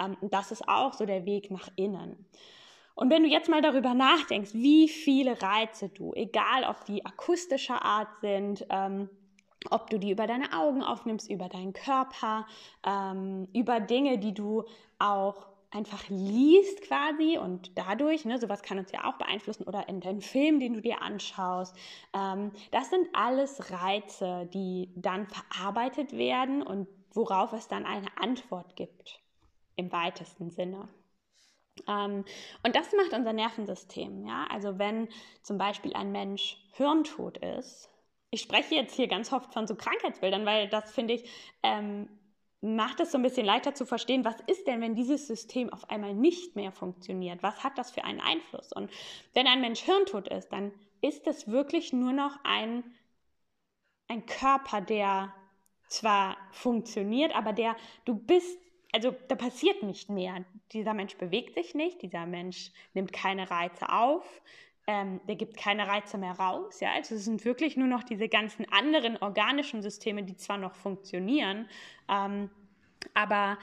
Ähm, 0.00 0.16
das 0.20 0.50
ist 0.50 0.66
auch 0.66 0.94
so 0.94 1.06
der 1.06 1.26
Weg 1.26 1.52
nach 1.52 1.68
innen. 1.76 2.26
Und 2.94 3.10
wenn 3.10 3.22
du 3.22 3.28
jetzt 3.28 3.48
mal 3.48 3.62
darüber 3.62 3.94
nachdenkst, 3.94 4.52
wie 4.54 4.88
viele 4.88 5.40
Reize 5.40 5.90
du, 5.90 6.12
egal 6.14 6.64
ob 6.64 6.84
die 6.86 7.06
akustischer 7.06 7.84
Art 7.84 8.08
sind, 8.20 8.66
ähm, 8.68 9.08
ob 9.70 9.90
du 9.90 9.98
die 9.98 10.10
über 10.10 10.26
deine 10.26 10.52
Augen 10.52 10.82
aufnimmst, 10.82 11.30
über 11.30 11.48
deinen 11.48 11.72
Körper, 11.72 12.46
ähm, 12.84 13.48
über 13.52 13.80
Dinge, 13.80 14.18
die 14.18 14.34
du 14.34 14.64
auch 14.98 15.46
einfach 15.70 16.08
liest 16.08 16.82
quasi 16.82 17.38
und 17.38 17.76
dadurch, 17.76 18.24
ne, 18.24 18.38
sowas 18.38 18.62
kann 18.62 18.78
uns 18.78 18.92
ja 18.92 19.04
auch 19.04 19.16
beeinflussen 19.16 19.64
oder 19.64 19.88
in 19.88 20.00
deinen 20.00 20.20
Film, 20.20 20.60
den 20.60 20.74
du 20.74 20.82
dir 20.82 21.00
anschaust. 21.00 21.74
Ähm, 22.12 22.52
das 22.70 22.90
sind 22.90 23.08
alles 23.14 23.70
Reize, 23.70 24.48
die 24.52 24.90
dann 24.96 25.26
verarbeitet 25.26 26.12
werden 26.12 26.62
und 26.62 26.88
worauf 27.12 27.52
es 27.52 27.68
dann 27.68 27.86
eine 27.86 28.08
Antwort 28.18 28.76
gibt, 28.76 29.20
im 29.76 29.90
weitesten 29.92 30.50
Sinne. 30.50 30.88
Ähm, 31.88 32.24
und 32.62 32.76
das 32.76 32.92
macht 32.92 33.12
unser 33.14 33.32
Nervensystem. 33.32 34.26
Ja? 34.26 34.46
Also 34.50 34.78
wenn 34.78 35.08
zum 35.42 35.56
Beispiel 35.58 35.94
ein 35.94 36.12
Mensch 36.12 36.58
hirntot 36.72 37.38
ist, 37.38 37.91
ich 38.32 38.40
spreche 38.40 38.74
jetzt 38.74 38.96
hier 38.96 39.08
ganz 39.08 39.30
oft 39.30 39.52
von 39.52 39.66
so 39.66 39.76
Krankheitsbildern, 39.76 40.46
weil 40.46 40.66
das 40.68 40.90
finde 40.90 41.14
ich, 41.14 41.30
ähm, 41.62 42.08
macht 42.62 42.98
es 43.00 43.12
so 43.12 43.18
ein 43.18 43.22
bisschen 43.22 43.44
leichter 43.44 43.74
zu 43.74 43.84
verstehen, 43.84 44.24
was 44.24 44.36
ist 44.46 44.66
denn, 44.66 44.80
wenn 44.80 44.94
dieses 44.94 45.26
System 45.26 45.70
auf 45.70 45.90
einmal 45.90 46.14
nicht 46.14 46.56
mehr 46.56 46.72
funktioniert? 46.72 47.42
Was 47.42 47.62
hat 47.62 47.76
das 47.76 47.90
für 47.90 48.04
einen 48.04 48.20
Einfluss? 48.20 48.72
Und 48.72 48.90
wenn 49.34 49.46
ein 49.46 49.60
Mensch 49.60 49.80
hirntot 49.80 50.28
ist, 50.28 50.48
dann 50.48 50.72
ist 51.02 51.26
es 51.26 51.48
wirklich 51.48 51.92
nur 51.92 52.12
noch 52.12 52.38
ein, 52.42 52.84
ein 54.08 54.24
Körper, 54.24 54.80
der 54.80 55.34
zwar 55.88 56.38
funktioniert, 56.52 57.36
aber 57.36 57.52
der, 57.52 57.76
du 58.06 58.14
bist, 58.14 58.58
also 58.92 59.14
da 59.28 59.34
passiert 59.34 59.82
nicht 59.82 60.08
mehr. 60.08 60.42
Dieser 60.72 60.94
Mensch 60.94 61.16
bewegt 61.18 61.54
sich 61.54 61.74
nicht, 61.74 62.00
dieser 62.00 62.24
Mensch 62.24 62.70
nimmt 62.94 63.12
keine 63.12 63.50
Reize 63.50 63.90
auf, 63.90 64.24
ähm, 64.92 65.20
der 65.26 65.36
gibt 65.36 65.56
keine 65.56 65.88
Reize 65.88 66.18
mehr 66.18 66.32
raus. 66.32 66.80
Ja? 66.80 66.92
Also 66.92 67.14
es 67.14 67.24
sind 67.24 67.46
wirklich 67.46 67.78
nur 67.78 67.88
noch 67.88 68.02
diese 68.02 68.28
ganzen 68.28 68.70
anderen 68.70 69.16
organischen 69.16 69.80
Systeme, 69.80 70.22
die 70.22 70.36
zwar 70.36 70.58
noch 70.58 70.74
funktionieren, 70.74 71.66
ähm, 72.10 72.50
aber 73.14 73.56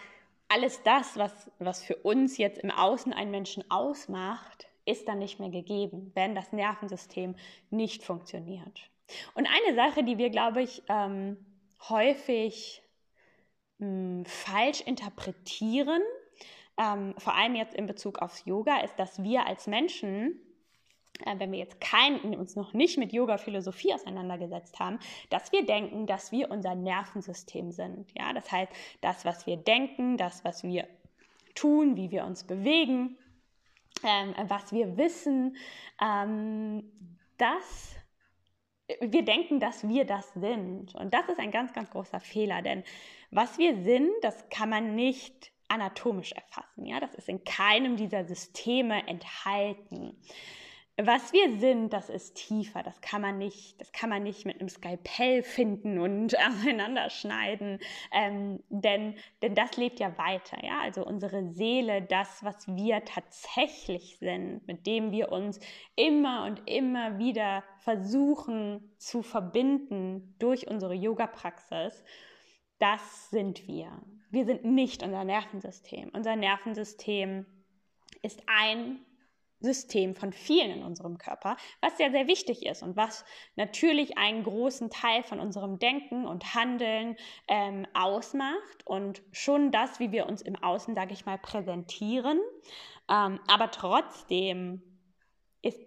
alles 0.48 0.82
das, 0.82 1.18
was, 1.18 1.52
was 1.60 1.84
für 1.84 1.98
uns 1.98 2.38
jetzt 2.38 2.58
im 2.58 2.72
Außen 2.72 3.13
einen 3.13 3.30
Menschen 3.30 3.63
ausmacht, 3.70 4.68
ist 4.86 5.08
dann 5.08 5.20
nicht 5.20 5.39
mehr 5.39 5.50
gegeben, 5.52 6.12
wenn 6.15 6.34
das 6.34 6.52
Nervensystem 6.52 7.36
nicht 7.70 8.04
funktioniert. 8.04 8.89
Und 9.36 9.48
eine 9.48 9.76
Sache, 9.76 10.04
die 10.04 10.18
wir, 10.18 10.32
glaube 10.32 10.63
ich, 10.63 10.82
ähm, 10.89 11.38
häufig 11.89 12.82
mh, 13.78 13.88
hm, 13.88 14.26
falsch 14.26 14.82
interpretieren, 14.82 16.02
ähm, 16.80 17.13
vor 17.20 17.36
allem 17.36 17.54
jetzt 17.54 17.76
in 17.76 17.86
Bezug 17.86 18.20
aufs 18.20 18.46
Yoga, 18.46 18.80
ist, 18.82 18.98
dass 18.98 19.22
wir 19.22 19.46
als 19.46 19.68
Menschen 19.68 20.42
wenn 21.26 21.52
wir 21.52 21.60
jetzt 21.60 21.82
kein, 21.82 22.20
uns 22.36 22.56
noch 22.56 22.74
nicht 22.74 22.98
mit 22.98 23.12
Yoga-Philosophie 23.12 23.94
auseinandergesetzt 23.94 24.80
haben, 24.80 25.00
dass 25.30 25.52
wir 25.52 25.66
denken, 25.66 26.08
dass 26.08 26.32
wir 26.32 26.50
unser 26.50 26.76
Nervensystem 26.76 27.72
sind. 27.72 28.12
Ja, 28.18 28.34
das 28.34 28.52
heißt, 28.52 28.72
das, 29.02 29.26
was 29.26 29.46
wir 29.46 29.58
denken, 29.58 30.18
das, 30.18 30.44
was 30.46 30.64
wir 30.64 30.88
tun, 31.56 31.98
wie 31.98 32.12
wir 32.12 32.26
uns 32.26 32.46
bewegen, 32.46 33.18
ähm, 34.04 34.34
was 34.48 34.72
wir 34.72 34.98
wissen, 34.98 35.58
ähm, 36.02 36.84
das 37.38 37.96
wir 39.02 39.24
denken, 39.24 39.60
dass 39.60 39.88
wir 39.88 40.04
das 40.04 40.34
sind. 40.34 40.96
Und 40.96 41.14
das 41.14 41.30
ist 41.30 41.40
ein 41.40 41.52
ganz, 41.52 41.74
ganz 41.74 41.92
großer 41.92 42.20
Fehler, 42.20 42.64
denn 42.64 42.84
was 43.30 43.60
wir 43.60 43.84
sind, 43.84 44.10
das 44.24 44.50
kann 44.50 44.70
man 44.70 44.96
nicht 44.96 45.52
anatomisch 45.68 46.32
erfassen. 46.32 46.88
Ja, 46.88 47.00
das 47.00 47.14
ist 47.14 47.30
in 47.30 47.44
keinem 47.44 47.98
dieser 47.98 48.26
Systeme 48.26 49.08
enthalten 49.08 50.18
was 51.02 51.32
wir 51.32 51.58
sind, 51.60 51.94
das 51.94 52.10
ist 52.10 52.36
tiefer. 52.36 52.84
Das 52.84 53.00
kann 53.02 53.22
man 53.22 53.38
nicht, 53.38 53.80
das 53.80 53.92
kann 53.92 54.10
man 54.10 54.24
nicht 54.24 54.46
mit 54.46 54.60
einem 54.60 54.70
Skalpell 54.70 55.44
finden 55.44 56.00
und 56.00 56.38
auseinanderschneiden, 56.48 57.80
ähm, 58.12 58.62
denn, 58.70 59.16
denn 59.42 59.56
das 59.56 59.78
lebt 59.78 60.00
ja 60.00 60.18
weiter. 60.18 60.58
Ja, 60.64 60.80
also 60.82 61.06
unsere 61.06 61.52
Seele, 61.52 62.02
das, 62.02 62.44
was 62.44 62.68
wir 62.68 63.06
tatsächlich 63.06 64.18
sind, 64.18 64.68
mit 64.68 64.86
dem 64.88 65.12
wir 65.12 65.32
uns 65.32 65.60
immer 65.96 66.46
und 66.46 66.70
immer 66.70 67.18
wieder 67.18 67.64
versuchen 67.78 68.94
zu 68.98 69.22
verbinden 69.22 70.36
durch 70.40 70.68
unsere 70.68 70.94
Yoga-Praxis, 70.94 72.04
das 72.80 73.30
sind 73.30 73.68
wir. 73.68 74.02
Wir 74.32 74.46
sind 74.46 74.64
nicht 74.66 75.02
unser 75.04 75.24
Nervensystem. 75.24 76.12
Unser 76.14 76.36
Nervensystem 76.36 77.46
ist 78.22 78.44
ein 78.48 79.00
System 79.60 80.15
von 80.15 80.32
vielen 80.32 80.72
in 80.72 80.84
unserem 80.84 81.17
Körper, 81.17 81.58
was 81.82 81.98
sehr, 81.98 82.12
sehr 82.12 82.28
wichtig 82.28 82.65
ist 82.65 82.84
und 82.84 82.95
was 82.95 83.26
natürlich 83.56 84.17
einen 84.17 84.43
großen 84.43 84.89
Teil 84.89 85.24
von 85.24 85.39
unserem 85.39 85.80
Denken 85.80 86.26
und 86.26 86.56
Handeln 86.56 87.15
ähm, 87.48 87.86
ausmacht 87.93 88.86
und 88.86 89.22
schon 89.32 89.72
das, 89.72 90.00
wie 90.00 90.12
wir 90.12 90.28
uns 90.28 90.41
im 90.41 90.56
Außen, 90.56 90.95
sage 90.95 91.13
ich 91.13 91.26
mal, 91.26 91.38
präsentieren. 91.38 92.39
Ähm, 93.10 93.39
aber 93.48 93.72
trotzdem 93.72 94.82
ist, 95.62 95.80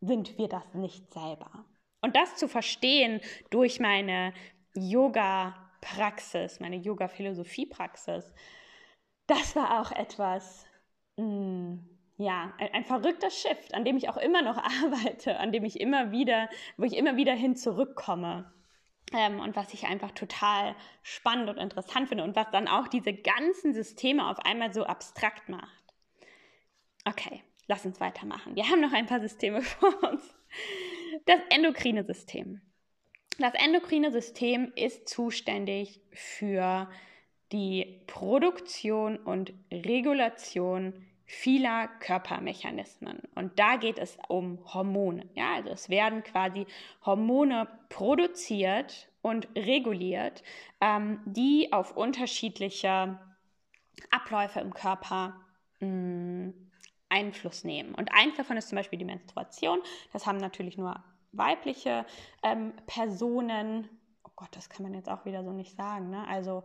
sind 0.00 0.38
wir 0.38 0.48
das 0.48 0.74
nicht 0.74 1.12
selber. 1.12 1.66
Und 2.00 2.16
das 2.16 2.36
zu 2.36 2.48
verstehen 2.48 3.20
durch 3.50 3.78
meine 3.78 4.32
Yoga- 4.74 5.62
Yoga-Praxis, 5.82 6.60
meine 6.60 6.76
Yoga-Philosophie-Praxis, 6.76 8.32
das 9.26 9.56
war 9.56 9.80
auch 9.80 9.92
etwas, 9.92 10.66
mh, 11.16 11.24
mm, 11.26 11.91
ja, 12.22 12.54
ein, 12.58 12.72
ein, 12.72 12.84
verrückter 12.84 13.30
Shift, 13.30 13.74
an 13.74 13.84
dem 13.84 13.96
ich 13.96 14.08
auch 14.08 14.16
immer 14.16 14.42
noch 14.42 14.56
arbeite, 14.84 15.38
an 15.38 15.52
dem 15.52 15.64
ich 15.64 15.80
immer 15.80 16.10
wieder, 16.10 16.48
wo 16.76 16.84
ich 16.84 16.96
immer 16.96 17.16
wieder 17.16 17.34
hin 17.34 17.56
zurückkomme. 17.56 18.52
Ähm, 19.12 19.40
und 19.40 19.56
was 19.56 19.74
ich 19.74 19.86
einfach 19.86 20.12
total 20.12 20.74
spannend 21.02 21.50
und 21.50 21.58
interessant 21.58 22.08
finde 22.08 22.24
und 22.24 22.34
was 22.34 22.50
dann 22.50 22.68
auch 22.68 22.88
diese 22.88 23.12
ganzen 23.12 23.74
Systeme 23.74 24.30
auf 24.30 24.38
einmal 24.38 24.72
so 24.72 24.84
abstrakt 24.84 25.48
macht. 25.48 25.82
Okay, 27.04 27.42
lass 27.66 27.84
uns 27.84 28.00
weitermachen. 28.00 28.54
Wir 28.54 28.68
haben 28.68 28.80
noch 28.80 28.92
ein 28.92 29.06
paar 29.06 29.20
Systeme 29.20 29.60
vor 29.62 29.92
uns. 30.10 30.34
Das 31.26 31.40
endokrine 31.50 32.04
System. 32.04 32.62
Das 33.38 33.54
endokrine 33.54 34.12
System 34.12 34.72
ist 34.76 35.08
zuständig 35.08 36.00
für 36.12 36.88
die 37.50 38.02
Produktion 38.06 39.18
und 39.18 39.52
Regulation 39.70 41.06
vieler 41.24 41.88
Körpermechanismen. 42.00 43.20
Und 43.34 43.58
da 43.58 43.76
geht 43.76 43.98
es 43.98 44.18
um 44.28 44.58
Hormone. 44.72 45.28
Ja, 45.34 45.54
also 45.54 45.70
es 45.70 45.88
werden 45.88 46.22
quasi 46.22 46.66
Hormone 47.04 47.68
produziert 47.88 49.08
und 49.22 49.48
reguliert, 49.56 50.42
ähm, 50.80 51.20
die 51.24 51.72
auf 51.72 51.96
unterschiedliche 51.96 53.18
Abläufe 54.10 54.60
im 54.60 54.74
Körper 54.74 55.40
mh, 55.80 55.88
mm, 55.88 56.54
Einfluss 57.08 57.64
nehmen. 57.64 57.94
Und 57.94 58.12
eins 58.12 58.36
davon 58.36 58.56
ist 58.56 58.68
zum 58.68 58.76
Beispiel 58.76 58.98
die 58.98 59.04
Menstruation. 59.04 59.78
Das 60.12 60.26
haben 60.26 60.38
natürlich 60.38 60.78
nur 60.78 61.02
weibliche 61.32 62.06
ähm, 62.42 62.72
Personen. 62.86 63.88
Oh 64.24 64.30
Gott, 64.34 64.48
das 64.52 64.70
kann 64.70 64.82
man 64.82 64.94
jetzt 64.94 65.10
auch 65.10 65.24
wieder 65.24 65.44
so 65.44 65.52
nicht 65.52 65.76
sagen. 65.76 66.10
Ne? 66.10 66.26
Also 66.26 66.64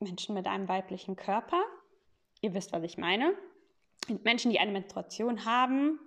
Menschen 0.00 0.34
mit 0.34 0.46
einem 0.46 0.68
weiblichen 0.68 1.16
Körper 1.16 1.62
Ihr 2.46 2.54
wisst, 2.54 2.72
was 2.72 2.84
ich 2.84 2.96
meine. 2.96 3.34
Menschen, 4.22 4.52
die 4.52 4.60
eine 4.60 4.70
Menstruation 4.70 5.44
haben. 5.44 5.98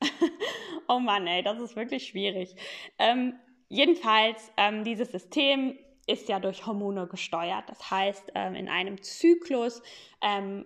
oh 0.88 0.98
Mann, 0.98 1.26
ey, 1.26 1.42
das 1.42 1.60
ist 1.60 1.76
wirklich 1.76 2.06
schwierig. 2.06 2.56
Ähm, 2.98 3.34
jedenfalls, 3.68 4.50
ähm, 4.56 4.82
dieses 4.82 5.12
System 5.12 5.78
ist 6.06 6.30
ja 6.30 6.40
durch 6.40 6.66
Hormone 6.66 7.06
gesteuert. 7.06 7.68
Das 7.68 7.90
heißt, 7.90 8.32
ähm, 8.34 8.54
in 8.54 8.70
einem 8.70 9.02
Zyklus 9.02 9.82
ähm, 10.22 10.64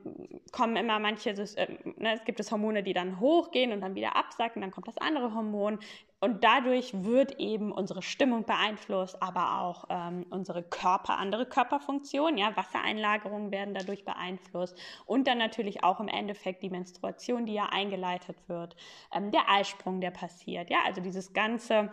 kommen 0.53 0.77
immer 0.77 1.01
manche, 1.01 1.31
äh, 1.31 1.79
ne, 1.97 2.15
es 2.15 2.25
gibt 2.25 2.39
es 2.39 2.53
Hormone, 2.53 2.85
die 2.85 2.93
dann 2.93 3.19
hochgehen 3.19 3.73
und 3.73 3.81
dann 3.81 3.97
wieder 3.97 4.15
absacken, 4.15 4.63
dann 4.63 4.71
kommt 4.71 4.87
das 4.87 4.99
andere 4.99 5.35
Hormon. 5.35 5.81
Und 6.21 6.45
dadurch 6.45 6.93
wird 7.03 7.41
eben 7.41 7.73
unsere 7.73 8.03
Stimmung 8.03 8.45
beeinflusst, 8.45 9.23
aber 9.23 9.61
auch 9.63 9.85
ähm, 9.89 10.27
unsere 10.31 10.63
Körper, 10.63 11.19
andere 11.19 11.47
Körperfunktionen, 11.47 12.37
ja, 12.37 12.55
Wassereinlagerungen 12.57 13.51
werden 13.51 13.75
dadurch 13.75 14.05
beeinflusst. 14.05 14.79
Und 15.07 15.27
dann 15.27 15.39
natürlich 15.39 15.83
auch 15.83 15.99
im 15.99 16.09
Endeffekt 16.09 16.63
die 16.63 16.71
Menstruation, 16.71 17.47
die 17.47 17.55
ja 17.55 17.67
eingeleitet 17.67 18.37
wird, 18.49 18.77
ähm, 19.15 19.31
der 19.31 19.49
Eisprung, 19.51 20.01
der 20.01 20.11
passiert, 20.11 20.69
ja, 20.69 20.79
also 20.85 21.01
dieses 21.01 21.33
ganze 21.33 21.91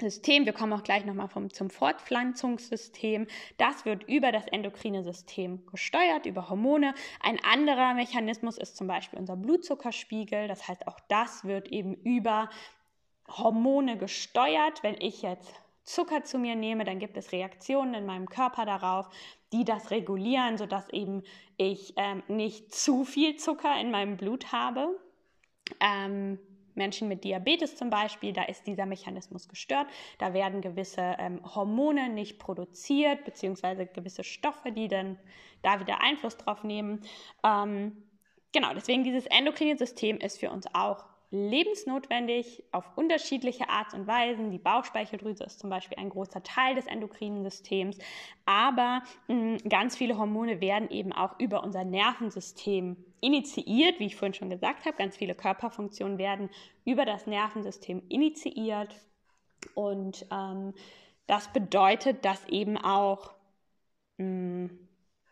System, 0.00 0.44
wir 0.44 0.52
kommen 0.52 0.72
auch 0.72 0.82
gleich 0.82 1.04
nochmal 1.04 1.28
zum 1.52 1.70
Fortpflanzungssystem, 1.70 3.26
das 3.58 3.84
wird 3.84 4.02
über 4.04 4.32
das 4.32 4.46
endokrine 4.46 5.04
System 5.04 5.64
gesteuert, 5.66 6.26
über 6.26 6.48
Hormone. 6.48 6.94
Ein 7.20 7.38
anderer 7.44 7.94
Mechanismus 7.94 8.58
ist 8.58 8.76
zum 8.76 8.86
Beispiel 8.86 9.18
unser 9.18 9.36
Blutzuckerspiegel, 9.36 10.48
das 10.48 10.66
heißt 10.66 10.88
auch 10.88 10.98
das 11.08 11.44
wird 11.44 11.68
eben 11.68 11.94
über 11.94 12.50
Hormone 13.28 13.96
gesteuert. 13.96 14.82
Wenn 14.82 14.96
ich 15.00 15.22
jetzt 15.22 15.54
Zucker 15.84 16.24
zu 16.24 16.38
mir 16.38 16.56
nehme, 16.56 16.84
dann 16.84 16.98
gibt 16.98 17.16
es 17.16 17.32
Reaktionen 17.32 17.94
in 17.94 18.06
meinem 18.06 18.28
Körper 18.28 18.64
darauf, 18.64 19.08
die 19.52 19.64
das 19.64 19.90
regulieren, 19.90 20.56
sodass 20.56 20.88
eben 20.90 21.22
ich 21.56 21.94
ähm, 21.96 22.22
nicht 22.28 22.74
zu 22.74 23.04
viel 23.04 23.36
Zucker 23.36 23.78
in 23.80 23.90
meinem 23.90 24.16
Blut 24.16 24.52
habe. 24.52 24.98
Ähm, 25.80 26.38
Menschen 26.74 27.06
mit 27.08 27.22
Diabetes 27.22 27.76
zum 27.76 27.90
Beispiel, 27.90 28.32
da 28.32 28.44
ist 28.44 28.66
dieser 28.66 28.86
Mechanismus 28.86 29.48
gestört. 29.48 29.86
Da 30.18 30.34
werden 30.34 30.60
gewisse 30.60 31.14
ähm, 31.18 31.40
Hormone 31.54 32.08
nicht 32.08 32.38
produziert, 32.38 33.24
beziehungsweise 33.24 33.86
gewisse 33.86 34.24
Stoffe, 34.24 34.72
die 34.72 34.88
dann 34.88 35.18
da 35.62 35.80
wieder 35.80 36.00
Einfluss 36.00 36.36
drauf 36.36 36.64
nehmen. 36.64 37.02
Ähm, 37.44 38.02
genau, 38.52 38.74
deswegen 38.74 39.04
dieses 39.04 39.26
endokrine 39.26 39.76
System 39.76 40.18
ist 40.18 40.40
für 40.40 40.50
uns 40.50 40.66
auch 40.74 41.04
lebensnotwendig 41.34 42.62
auf 42.70 42.84
unterschiedliche 42.96 43.68
Art 43.68 43.92
und 43.92 44.06
Weisen. 44.06 44.52
Die 44.52 44.58
Bauchspeicheldrüse 44.58 45.42
ist 45.42 45.58
zum 45.58 45.68
Beispiel 45.68 45.98
ein 45.98 46.08
großer 46.08 46.42
Teil 46.44 46.76
des 46.76 46.86
endokrinen 46.86 47.42
Systems, 47.42 47.98
aber 48.46 49.02
mh, 49.26 49.58
ganz 49.68 49.96
viele 49.96 50.16
Hormone 50.16 50.60
werden 50.60 50.90
eben 50.90 51.12
auch 51.12 51.38
über 51.40 51.64
unser 51.64 51.84
Nervensystem 51.84 52.96
initiiert, 53.20 53.98
wie 53.98 54.06
ich 54.06 54.16
vorhin 54.16 54.34
schon 54.34 54.50
gesagt 54.50 54.86
habe. 54.86 54.96
Ganz 54.96 55.16
viele 55.16 55.34
Körperfunktionen 55.34 56.18
werden 56.18 56.50
über 56.84 57.04
das 57.04 57.26
Nervensystem 57.26 58.02
initiiert 58.08 58.94
und 59.74 60.26
ähm, 60.30 60.72
das 61.26 61.52
bedeutet, 61.52 62.24
dass 62.24 62.46
eben 62.48 62.76
auch 62.78 63.32
mh, 64.18 64.70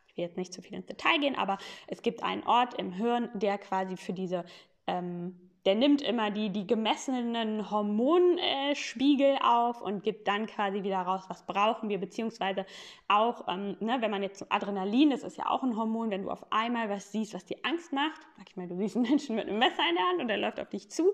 ich 0.09 0.17
will 0.17 0.25
jetzt 0.25 0.37
nicht 0.37 0.53
zu 0.53 0.63
viel 0.63 0.75
ins 0.77 0.87
Detail 0.87 1.21
gehen, 1.21 1.37
aber 1.37 1.59
es 1.87 2.03
gibt 2.03 2.25
einen 2.25 2.43
Ort 2.43 2.75
im 2.75 2.93
Hirn, 2.93 3.31
der 3.35 3.57
quasi 3.59 3.97
für 3.97 4.13
diese 4.13 4.45
ähm, 4.87 5.39
der 5.65 5.75
nimmt 5.75 6.03
immer 6.03 6.31
die, 6.31 6.51
die 6.51 6.67
gemessenen 6.67 7.71
Hormonspiegel 7.71 9.39
auf 9.43 9.81
und 9.81 10.03
gibt 10.03 10.27
dann 10.27 10.47
quasi 10.47 10.83
wieder 10.83 10.99
raus, 10.99 11.25
was 11.29 11.47
brauchen 11.47 11.89
wir, 11.89 11.99
beziehungsweise 11.99 12.67
auch, 13.09 13.47
ähm, 13.49 13.77
ne, 13.81 13.99
wenn 14.01 14.11
man 14.11 14.23
jetzt 14.23 14.51
Adrenalin, 14.51 15.11
das 15.11 15.23
ist 15.23 15.37
ja 15.37 15.49
auch 15.49 15.63
ein 15.63 15.77
Hormon, 15.77 16.11
wenn 16.11 16.23
du 16.23 16.31
auf 16.31 16.45
einmal 16.51 16.89
was 16.89 17.13
siehst, 17.13 17.35
was 17.35 17.45
dir 17.45 17.59
Angst 17.63 17.93
macht, 17.93 18.21
sag 18.37 18.49
ich 18.49 18.57
mal, 18.57 18.67
du 18.67 18.77
siehst 18.77 18.97
einen 18.97 19.09
Menschen 19.09 19.37
mit 19.37 19.49
einem 19.49 19.59
Messer 19.59 19.83
in 19.89 19.95
der 19.95 20.09
Hand 20.09 20.21
und 20.21 20.29
der 20.29 20.39
läuft 20.39 20.59
auf 20.59 20.69
dich 20.69 20.91
zu, 20.91 21.13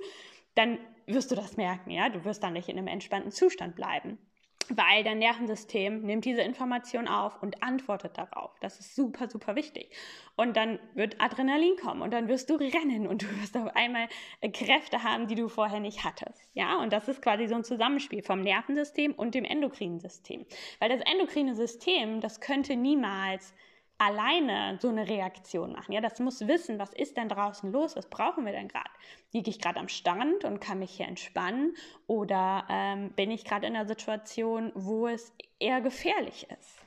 dann 0.54 0.78
wirst 1.06 1.30
du 1.30 1.34
das 1.34 1.56
merken, 1.56 1.90
ja, 1.90 2.08
du 2.08 2.24
wirst 2.24 2.42
dann 2.42 2.54
nicht 2.54 2.68
in 2.68 2.78
einem 2.78 2.88
entspannten 2.88 3.30
Zustand 3.30 3.76
bleiben 3.76 4.18
weil 4.76 5.04
dein 5.04 5.18
Nervensystem 5.18 6.02
nimmt 6.02 6.24
diese 6.24 6.42
Information 6.42 7.08
auf 7.08 7.42
und 7.42 7.62
antwortet 7.62 8.18
darauf. 8.18 8.58
Das 8.60 8.80
ist 8.80 8.94
super, 8.94 9.28
super 9.28 9.56
wichtig. 9.56 9.90
Und 10.36 10.56
dann 10.56 10.78
wird 10.94 11.20
Adrenalin 11.20 11.76
kommen 11.76 12.02
und 12.02 12.12
dann 12.12 12.28
wirst 12.28 12.50
du 12.50 12.56
rennen 12.56 13.06
und 13.06 13.22
du 13.22 13.26
wirst 13.40 13.56
auf 13.56 13.74
einmal 13.74 14.08
äh, 14.40 14.50
Kräfte 14.50 15.02
haben, 15.02 15.26
die 15.26 15.34
du 15.34 15.48
vorher 15.48 15.80
nicht 15.80 16.04
hattest. 16.04 16.42
Ja, 16.54 16.80
und 16.80 16.92
das 16.92 17.08
ist 17.08 17.22
quasi 17.22 17.46
so 17.46 17.54
ein 17.54 17.64
Zusammenspiel 17.64 18.22
vom 18.22 18.40
Nervensystem 18.40 19.12
und 19.12 19.34
dem 19.34 19.44
endokrinen 19.44 20.00
System. 20.00 20.44
Weil 20.78 20.88
das 20.88 21.00
endokrine 21.00 21.54
System, 21.54 22.20
das 22.20 22.40
könnte 22.40 22.76
niemals 22.76 23.54
alleine 23.98 24.78
so 24.80 24.88
eine 24.88 25.08
Reaktion 25.08 25.72
machen. 25.72 25.92
Ja, 25.92 26.00
das 26.00 26.20
muss 26.20 26.46
wissen, 26.46 26.78
was 26.78 26.92
ist 26.94 27.16
denn 27.16 27.28
draußen 27.28 27.70
los, 27.72 27.96
was 27.96 28.08
brauchen 28.08 28.46
wir 28.46 28.52
denn 28.52 28.68
gerade? 28.68 28.90
Liege 29.32 29.50
ich 29.50 29.60
gerade 29.60 29.80
am 29.80 29.88
Strand 29.88 30.44
und 30.44 30.60
kann 30.60 30.78
mich 30.78 30.92
hier 30.92 31.06
entspannen 31.06 31.76
oder 32.06 32.64
ähm, 32.70 33.10
bin 33.10 33.30
ich 33.30 33.44
gerade 33.44 33.66
in 33.66 33.76
einer 33.76 33.88
Situation, 33.88 34.72
wo 34.74 35.08
es 35.08 35.32
eher 35.58 35.80
gefährlich 35.80 36.46
ist? 36.58 36.78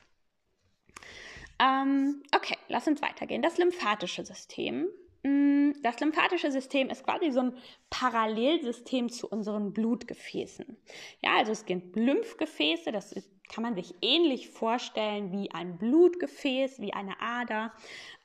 Ähm, 1.58 2.22
okay, 2.34 2.56
lass 2.68 2.88
uns 2.88 3.02
weitergehen. 3.02 3.42
Das 3.42 3.58
lymphatische 3.58 4.24
System. 4.24 4.88
Mm, 5.22 5.70
das 5.82 6.00
lymphatische 6.00 6.50
System 6.50 6.90
ist 6.90 7.04
quasi 7.04 7.30
so 7.30 7.40
ein 7.40 7.56
Parallelsystem 7.90 9.08
zu 9.08 9.28
unseren 9.28 9.72
Blutgefäßen. 9.72 10.76
Ja, 11.22 11.36
also 11.36 11.52
es 11.52 11.64
gibt 11.64 11.96
Lymphgefäße, 11.96 12.90
das 12.90 13.14
kann 13.48 13.62
man 13.62 13.74
sich 13.74 13.94
ähnlich 14.00 14.48
vorstellen 14.48 15.30
wie 15.32 15.50
ein 15.52 15.78
Blutgefäß, 15.78 16.80
wie 16.80 16.92
eine 16.92 17.20
Ader. 17.20 17.72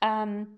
Ähm, 0.01 0.57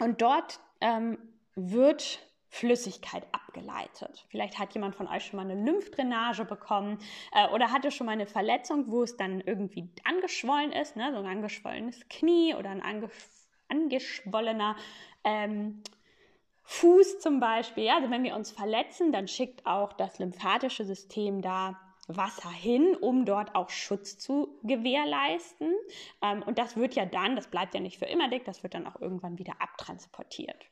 und 0.00 0.22
dort 0.22 0.60
ähm, 0.80 1.18
wird 1.54 2.20
Flüssigkeit 2.48 3.26
abgeleitet. 3.32 4.26
Vielleicht 4.28 4.58
hat 4.58 4.74
jemand 4.74 4.94
von 4.94 5.08
euch 5.08 5.24
schon 5.24 5.38
mal 5.38 5.50
eine 5.50 5.64
Lymphdrainage 5.64 6.44
bekommen 6.44 6.98
äh, 7.32 7.48
oder 7.48 7.72
hatte 7.72 7.90
schon 7.90 8.06
mal 8.06 8.12
eine 8.12 8.26
Verletzung, 8.26 8.90
wo 8.90 9.02
es 9.02 9.16
dann 9.16 9.40
irgendwie 9.40 9.88
angeschwollen 10.04 10.70
ist, 10.70 10.94
ne? 10.94 11.10
so 11.12 11.18
ein 11.18 11.26
angeschwollenes 11.26 12.08
Knie 12.10 12.54
oder 12.54 12.70
ein 12.70 12.82
ange 12.82 13.08
angeschwollener 13.68 14.76
ähm, 15.24 15.82
Fuß 16.64 17.20
zum 17.20 17.40
Beispiel. 17.40 17.84
Ja? 17.84 17.96
Also 17.96 18.10
wenn 18.10 18.22
wir 18.22 18.34
uns 18.34 18.50
verletzen, 18.50 19.12
dann 19.12 19.28
schickt 19.28 19.66
auch 19.66 19.92
das 19.92 20.18
lymphatische 20.18 20.84
System 20.84 21.42
da 21.42 21.78
Wasser 22.08 22.50
hin, 22.50 22.96
um 23.00 23.24
dort 23.24 23.54
auch 23.54 23.70
Schutz 23.70 24.18
zu 24.18 24.58
gewährleisten. 24.62 25.72
Ähm, 26.22 26.42
und 26.42 26.58
das 26.58 26.76
wird 26.76 26.94
ja 26.94 27.06
dann, 27.06 27.36
das 27.36 27.48
bleibt 27.48 27.74
ja 27.74 27.80
nicht 27.80 27.98
für 27.98 28.06
immer 28.06 28.28
dick, 28.28 28.44
das 28.44 28.62
wird 28.62 28.74
dann 28.74 28.86
auch 28.86 29.00
irgendwann 29.00 29.38
wieder 29.38 29.54
abtransportiert. 29.60 30.71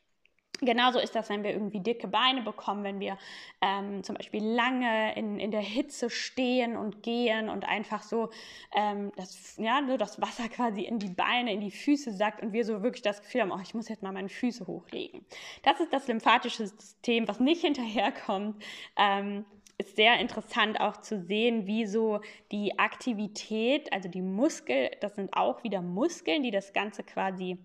Genauso 0.61 0.99
ist 0.99 1.15
das, 1.15 1.31
wenn 1.31 1.43
wir 1.43 1.53
irgendwie 1.53 1.81
dicke 1.81 2.07
Beine 2.07 2.43
bekommen, 2.43 2.85
wenn 2.85 3.01
wir 3.01 3.17
ähm, 3.61 4.03
zum 4.03 4.17
Beispiel 4.17 4.45
lange 4.45 5.17
in, 5.17 5.39
in 5.41 5.51
der 5.51 5.61
Hitze 5.61 6.11
stehen 6.11 6.77
und 6.77 7.03
gehen 7.03 7.49
und 7.49 7.67
einfach 7.67 8.03
so, 8.03 8.31
ähm, 8.75 9.11
das, 9.17 9.57
ja, 9.57 9.83
so 9.87 9.97
das 9.97 10.21
Wasser 10.21 10.49
quasi 10.49 10.83
in 10.83 10.99
die 10.99 11.09
Beine, 11.09 11.53
in 11.53 11.61
die 11.61 11.71
Füße 11.71 12.13
sackt 12.13 12.43
und 12.43 12.53
wir 12.53 12.65
so 12.65 12.83
wirklich 12.83 13.03
das 13.03 13.23
Gefühl 13.23 13.43
haben, 13.43 13.53
oh, 13.53 13.61
ich 13.63 13.75
muss 13.75 13.89
jetzt 13.89 14.03
mal 14.03 14.13
meine 14.13 14.29
Füße 14.29 14.67
hochlegen. 14.67 15.25
Das 15.63 15.81
ist 15.81 15.93
das 15.93 16.09
lymphatische 16.09 16.67
System, 16.67 17.27
was 17.27 17.41
nicht 17.41 17.61
hinterherkommt. 17.65 18.63
Ähm, 18.97 19.47
ist 19.79 19.97
sehr 19.97 20.21
interessant 20.21 20.79
auch 20.79 20.99
zu 20.99 21.19
sehen, 21.23 21.67
wie 21.67 21.87
so 21.87 22.21
die 22.53 22.79
Aktivität, 22.79 23.91
also 23.95 24.11
die 24.11 24.21
Muskel, 24.21 24.91
das 25.01 25.15
sind 25.15 25.33
auch 25.33 25.65
wieder 25.65 25.81
Muskeln, 25.81 26.43
die 26.43 26.51
das 26.51 26.75
Ganze 26.75 27.03
quasi 27.03 27.57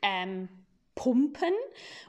ähm, 0.00 0.48
pumpen 0.94 1.52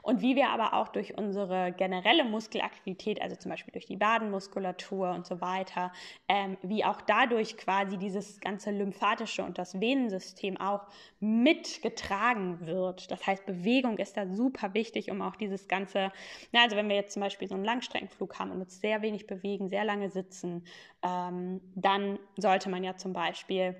und 0.02 0.22
wie 0.22 0.36
wir 0.36 0.48
aber 0.50 0.74
auch 0.74 0.88
durch 0.88 1.18
unsere 1.18 1.72
generelle 1.72 2.24
Muskelaktivität, 2.24 3.20
also 3.20 3.34
zum 3.34 3.50
Beispiel 3.50 3.72
durch 3.72 3.86
die 3.86 4.00
Wadenmuskulatur 4.00 5.10
und 5.10 5.26
so 5.26 5.40
weiter, 5.40 5.92
ähm, 6.28 6.56
wie 6.62 6.84
auch 6.84 7.00
dadurch 7.00 7.56
quasi 7.56 7.98
dieses 7.98 8.40
ganze 8.40 8.70
lymphatische 8.70 9.42
und 9.42 9.58
das 9.58 9.80
Venensystem 9.80 10.56
auch 10.56 10.86
mitgetragen 11.18 12.64
wird. 12.66 13.10
Das 13.10 13.26
heißt, 13.26 13.44
Bewegung 13.44 13.98
ist 13.98 14.16
da 14.16 14.26
super 14.28 14.72
wichtig, 14.74 15.10
um 15.10 15.20
auch 15.20 15.34
dieses 15.34 15.66
ganze, 15.66 16.12
na, 16.52 16.62
also 16.62 16.76
wenn 16.76 16.88
wir 16.88 16.96
jetzt 16.96 17.12
zum 17.12 17.22
Beispiel 17.22 17.48
so 17.48 17.54
einen 17.54 17.64
Langstreckenflug 17.64 18.38
haben 18.38 18.52
und 18.52 18.60
uns 18.60 18.80
sehr 18.80 19.02
wenig 19.02 19.26
bewegen, 19.26 19.68
sehr 19.68 19.84
lange 19.84 20.10
sitzen, 20.10 20.64
ähm, 21.02 21.60
dann 21.74 22.20
sollte 22.36 22.70
man 22.70 22.84
ja 22.84 22.96
zum 22.96 23.12
Beispiel 23.12 23.74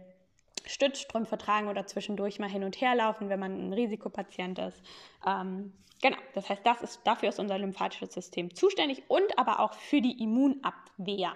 Stützstrümpfe 0.66 1.38
tragen 1.38 1.68
oder 1.68 1.86
zwischendurch 1.86 2.38
mal 2.38 2.50
hin 2.50 2.64
und 2.64 2.80
her 2.80 2.94
laufen, 2.94 3.28
wenn 3.28 3.40
man 3.40 3.68
ein 3.68 3.72
Risikopatient 3.72 4.58
ist. 4.58 4.82
Ähm, 5.26 5.72
genau, 6.02 6.16
das 6.34 6.48
heißt, 6.48 6.64
das 6.64 6.82
ist, 6.82 7.00
dafür 7.04 7.28
ist 7.28 7.38
unser 7.38 7.58
lymphatisches 7.58 8.12
System 8.12 8.54
zuständig 8.54 9.04
und 9.08 9.38
aber 9.38 9.60
auch 9.60 9.74
für 9.74 10.00
die 10.00 10.22
Immunabwehr. 10.22 11.34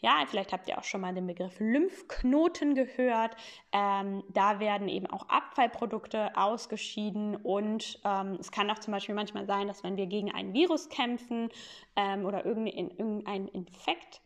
Ja, 0.00 0.24
vielleicht 0.26 0.52
habt 0.52 0.68
ihr 0.68 0.78
auch 0.78 0.84
schon 0.84 1.00
mal 1.00 1.14
den 1.14 1.26
Begriff 1.26 1.58
Lymphknoten 1.58 2.74
gehört. 2.74 3.36
Ähm, 3.72 4.22
da 4.32 4.60
werden 4.60 4.88
eben 4.88 5.06
auch 5.06 5.28
Abfallprodukte 5.28 6.36
ausgeschieden 6.36 7.36
und 7.36 8.00
ähm, 8.04 8.36
es 8.40 8.50
kann 8.50 8.70
auch 8.70 8.78
zum 8.78 8.92
Beispiel 8.92 9.14
manchmal 9.14 9.46
sein, 9.46 9.68
dass 9.68 9.82
wenn 9.84 9.96
wir 9.96 10.06
gegen 10.06 10.32
ein 10.32 10.52
Virus 10.52 10.88
kämpfen 10.88 11.48
ähm, 11.96 12.26
oder 12.26 12.44
irgendein, 12.44 12.90
irgendein 12.90 13.48
Infekt, 13.48 14.20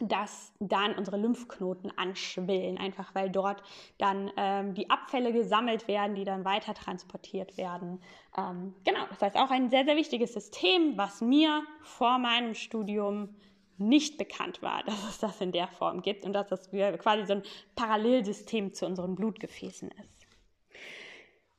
dass 0.00 0.52
dann 0.60 0.94
unsere 0.94 1.18
Lymphknoten 1.18 1.96
anschwillen, 1.96 2.78
einfach 2.78 3.14
weil 3.14 3.30
dort 3.30 3.62
dann 3.98 4.30
ähm, 4.36 4.74
die 4.74 4.88
Abfälle 4.88 5.32
gesammelt 5.32 5.88
werden, 5.88 6.14
die 6.14 6.24
dann 6.24 6.44
weiter 6.44 6.74
transportiert 6.74 7.56
werden. 7.58 8.02
Ähm, 8.36 8.74
genau, 8.84 9.06
das 9.10 9.20
heißt 9.20 9.36
auch 9.36 9.50
ein 9.50 9.68
sehr, 9.68 9.84
sehr 9.84 9.96
wichtiges 9.96 10.32
System, 10.32 10.96
was 10.96 11.20
mir 11.20 11.62
vor 11.82 12.18
meinem 12.18 12.54
Studium 12.54 13.34
nicht 13.76 14.18
bekannt 14.18 14.62
war, 14.62 14.82
dass 14.86 15.08
es 15.08 15.18
das 15.18 15.40
in 15.40 15.52
der 15.52 15.68
Form 15.68 16.02
gibt 16.02 16.24
und 16.24 16.32
dass 16.32 16.48
das 16.48 16.70
quasi 16.70 17.26
so 17.26 17.34
ein 17.34 17.42
Parallelsystem 17.76 18.72
zu 18.72 18.86
unseren 18.86 19.14
Blutgefäßen 19.14 19.90
ist. 19.90 20.26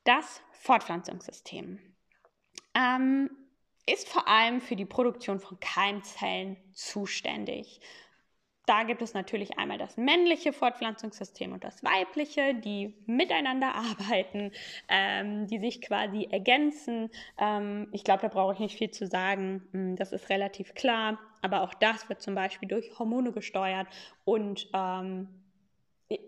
Das 0.04 0.42
Fortpflanzungssystem 0.54 1.80
ähm, 2.74 3.30
ist 3.86 4.10
vor 4.10 4.28
allem 4.28 4.62
für 4.62 4.76
die 4.76 4.86
Produktion 4.86 5.40
von 5.40 5.60
Keimzellen 5.60 6.58
zuständig. 6.74 7.82
Da 8.68 8.84
gibt 8.84 9.02
es 9.02 9.14
natürlich 9.14 9.58
einmal 9.58 9.80
das 9.80 9.98
männliche 9.98 10.54
Fortpflanzungssystem 10.54 11.52
und 11.52 11.64
das 11.64 11.84
weibliche, 11.84 12.54
die 12.54 12.94
miteinander 13.08 13.74
arbeiten, 13.76 14.52
ähm, 14.88 15.48
die 15.48 15.60
sich 15.60 15.82
quasi 15.82 16.28
ergänzen. 16.30 17.10
Ähm, 17.40 17.88
ich 17.92 18.04
glaube, 18.04 18.22
da 18.22 18.28
brauche 18.28 18.54
ich 18.54 18.60
nicht 18.60 18.78
viel 18.78 18.92
zu 18.92 19.08
sagen. 19.08 19.68
Hm, 19.72 19.96
das 19.96 20.12
ist 20.12 20.30
relativ 20.30 20.76
klar. 20.76 21.20
Aber 21.42 21.64
auch 21.64 21.74
das 21.74 22.08
wird 22.08 22.22
zum 22.22 22.36
Beispiel 22.36 22.70
durch 22.70 23.00
Hormone 23.00 23.32
gesteuert 23.32 23.88
und 24.26 24.70
ähm, 24.74 25.28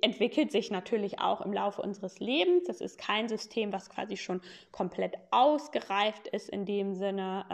entwickelt 0.01 0.51
sich 0.51 0.71
natürlich 0.71 1.19
auch 1.19 1.41
im 1.41 1.53
Laufe 1.53 1.81
unseres 1.81 2.19
Lebens. 2.19 2.65
Das 2.65 2.81
ist 2.81 2.97
kein 2.97 3.29
System, 3.29 3.71
was 3.71 3.89
quasi 3.89 4.17
schon 4.17 4.41
komplett 4.71 5.15
ausgereift 5.29 6.27
ist 6.29 6.49
in 6.49 6.65
dem 6.65 6.95
Sinne. 6.95 7.45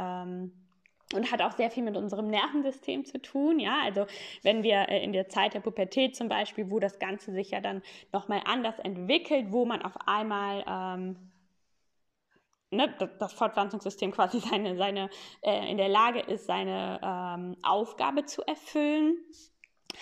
Und 1.15 1.32
hat 1.32 1.41
auch 1.41 1.54
sehr 1.54 1.72
viel 1.72 1.84
mit 1.84 1.98
unserem 1.98 2.28
Nervensystem 2.28 3.04
zu 3.04 3.19
tun. 3.19 3.60
Ja, 3.60 3.80
also 3.84 4.06
wenn 4.43 4.62
wir 4.62 4.89
äh, 4.89 5.04
in 5.04 5.12
der 5.12 5.28
Zeit 5.28 5.56
der 5.56 5.60
Pubertät 5.60 6.15
zum 6.15 6.30
Beispiel, 6.30 6.69
wo 6.69 6.80
das 6.80 7.00
Ganze 7.00 7.32
sich 7.32 7.50
ja 7.52 7.62
dann 7.62 7.82
nochmal 8.12 8.41
anders 8.45 8.78
entwickelt, 8.78 9.48
wo 9.50 9.65
man 9.65 9.82
auf 9.82 9.98
einmal 10.06 10.63
ähm, 10.67 11.32
ne, 12.72 12.93
das 13.19 13.34
Fortpflanzungssystem 13.34 14.12
quasi 14.12 14.39
seine, 14.50 14.76
seine 14.76 15.10
äh, 15.41 15.69
in 15.69 15.78
der 15.78 15.89
Lage 15.89 16.19
ist, 16.19 16.45
seine 16.45 17.00
ähm, 17.04 17.56
Aufgabe 17.63 18.26
zu 18.26 18.43
erfüllen, 18.43 19.17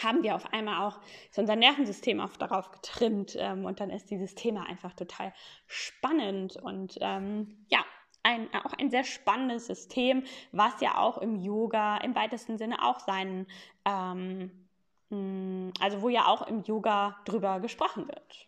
haben 0.04 0.24
wir 0.24 0.36
auf 0.36 0.52
einmal 0.54 0.88
auch 0.88 1.00
unser 1.38 1.56
Nervensystem 1.56 2.20
auch 2.20 2.36
darauf 2.36 2.72
getrimmt 2.72 3.36
ähm, 3.40 3.66
und 3.66 3.80
dann 3.80 3.90
ist 3.90 4.12
dieses 4.12 4.36
Thema 4.36 4.68
einfach 4.68 4.94
total 4.94 5.34
spannend 5.66 6.58
und 6.58 6.98
ähm, 7.02 7.66
ja 7.70 7.80
ein, 8.28 8.54
auch 8.54 8.74
ein 8.74 8.92
sehr 8.92 9.06
spannendes 9.06 9.68
System, 9.68 10.24
was 10.52 10.82
ja 10.82 10.98
auch 10.98 11.18
im 11.20 11.38
Yoga 11.38 11.98
im 11.98 12.14
weitesten 12.14 12.58
Sinne 12.58 12.84
auch 12.84 13.00
seinen, 13.00 13.48
ähm, 13.86 14.68
mm, 15.10 15.72
also 15.80 16.02
wo 16.02 16.10
ja 16.10 16.28
auch 16.28 16.46
im 16.48 16.62
Yoga 16.64 17.18
drüber 17.24 17.62
gesprochen 17.62 18.08
wird. 18.08 18.48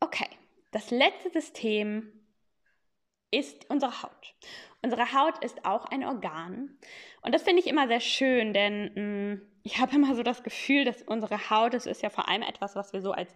Okay, 0.00 0.28
das 0.72 0.90
letzte 0.90 1.30
System 1.30 2.12
ist 3.30 3.68
unsere 3.70 4.02
Haut. 4.02 4.34
Unsere 4.82 5.14
Haut 5.14 5.42
ist 5.42 5.64
auch 5.64 5.86
ein 5.86 6.04
Organ. 6.04 6.78
Und 7.22 7.34
das 7.34 7.42
finde 7.42 7.60
ich 7.60 7.66
immer 7.66 7.88
sehr 7.88 8.00
schön, 8.00 8.52
denn 8.52 8.92
mh, 8.94 9.34
mm, 9.34 9.42
ich 9.62 9.78
habe 9.78 9.96
immer 9.96 10.14
so 10.14 10.22
das 10.22 10.42
Gefühl, 10.42 10.84
dass 10.84 11.00
unsere 11.00 11.48
Haut, 11.48 11.72
das 11.72 11.86
ist 11.86 12.02
ja 12.02 12.10
vor 12.10 12.28
allem 12.28 12.42
etwas, 12.42 12.76
was 12.76 12.92
wir 12.92 13.00
so 13.00 13.12
als 13.12 13.34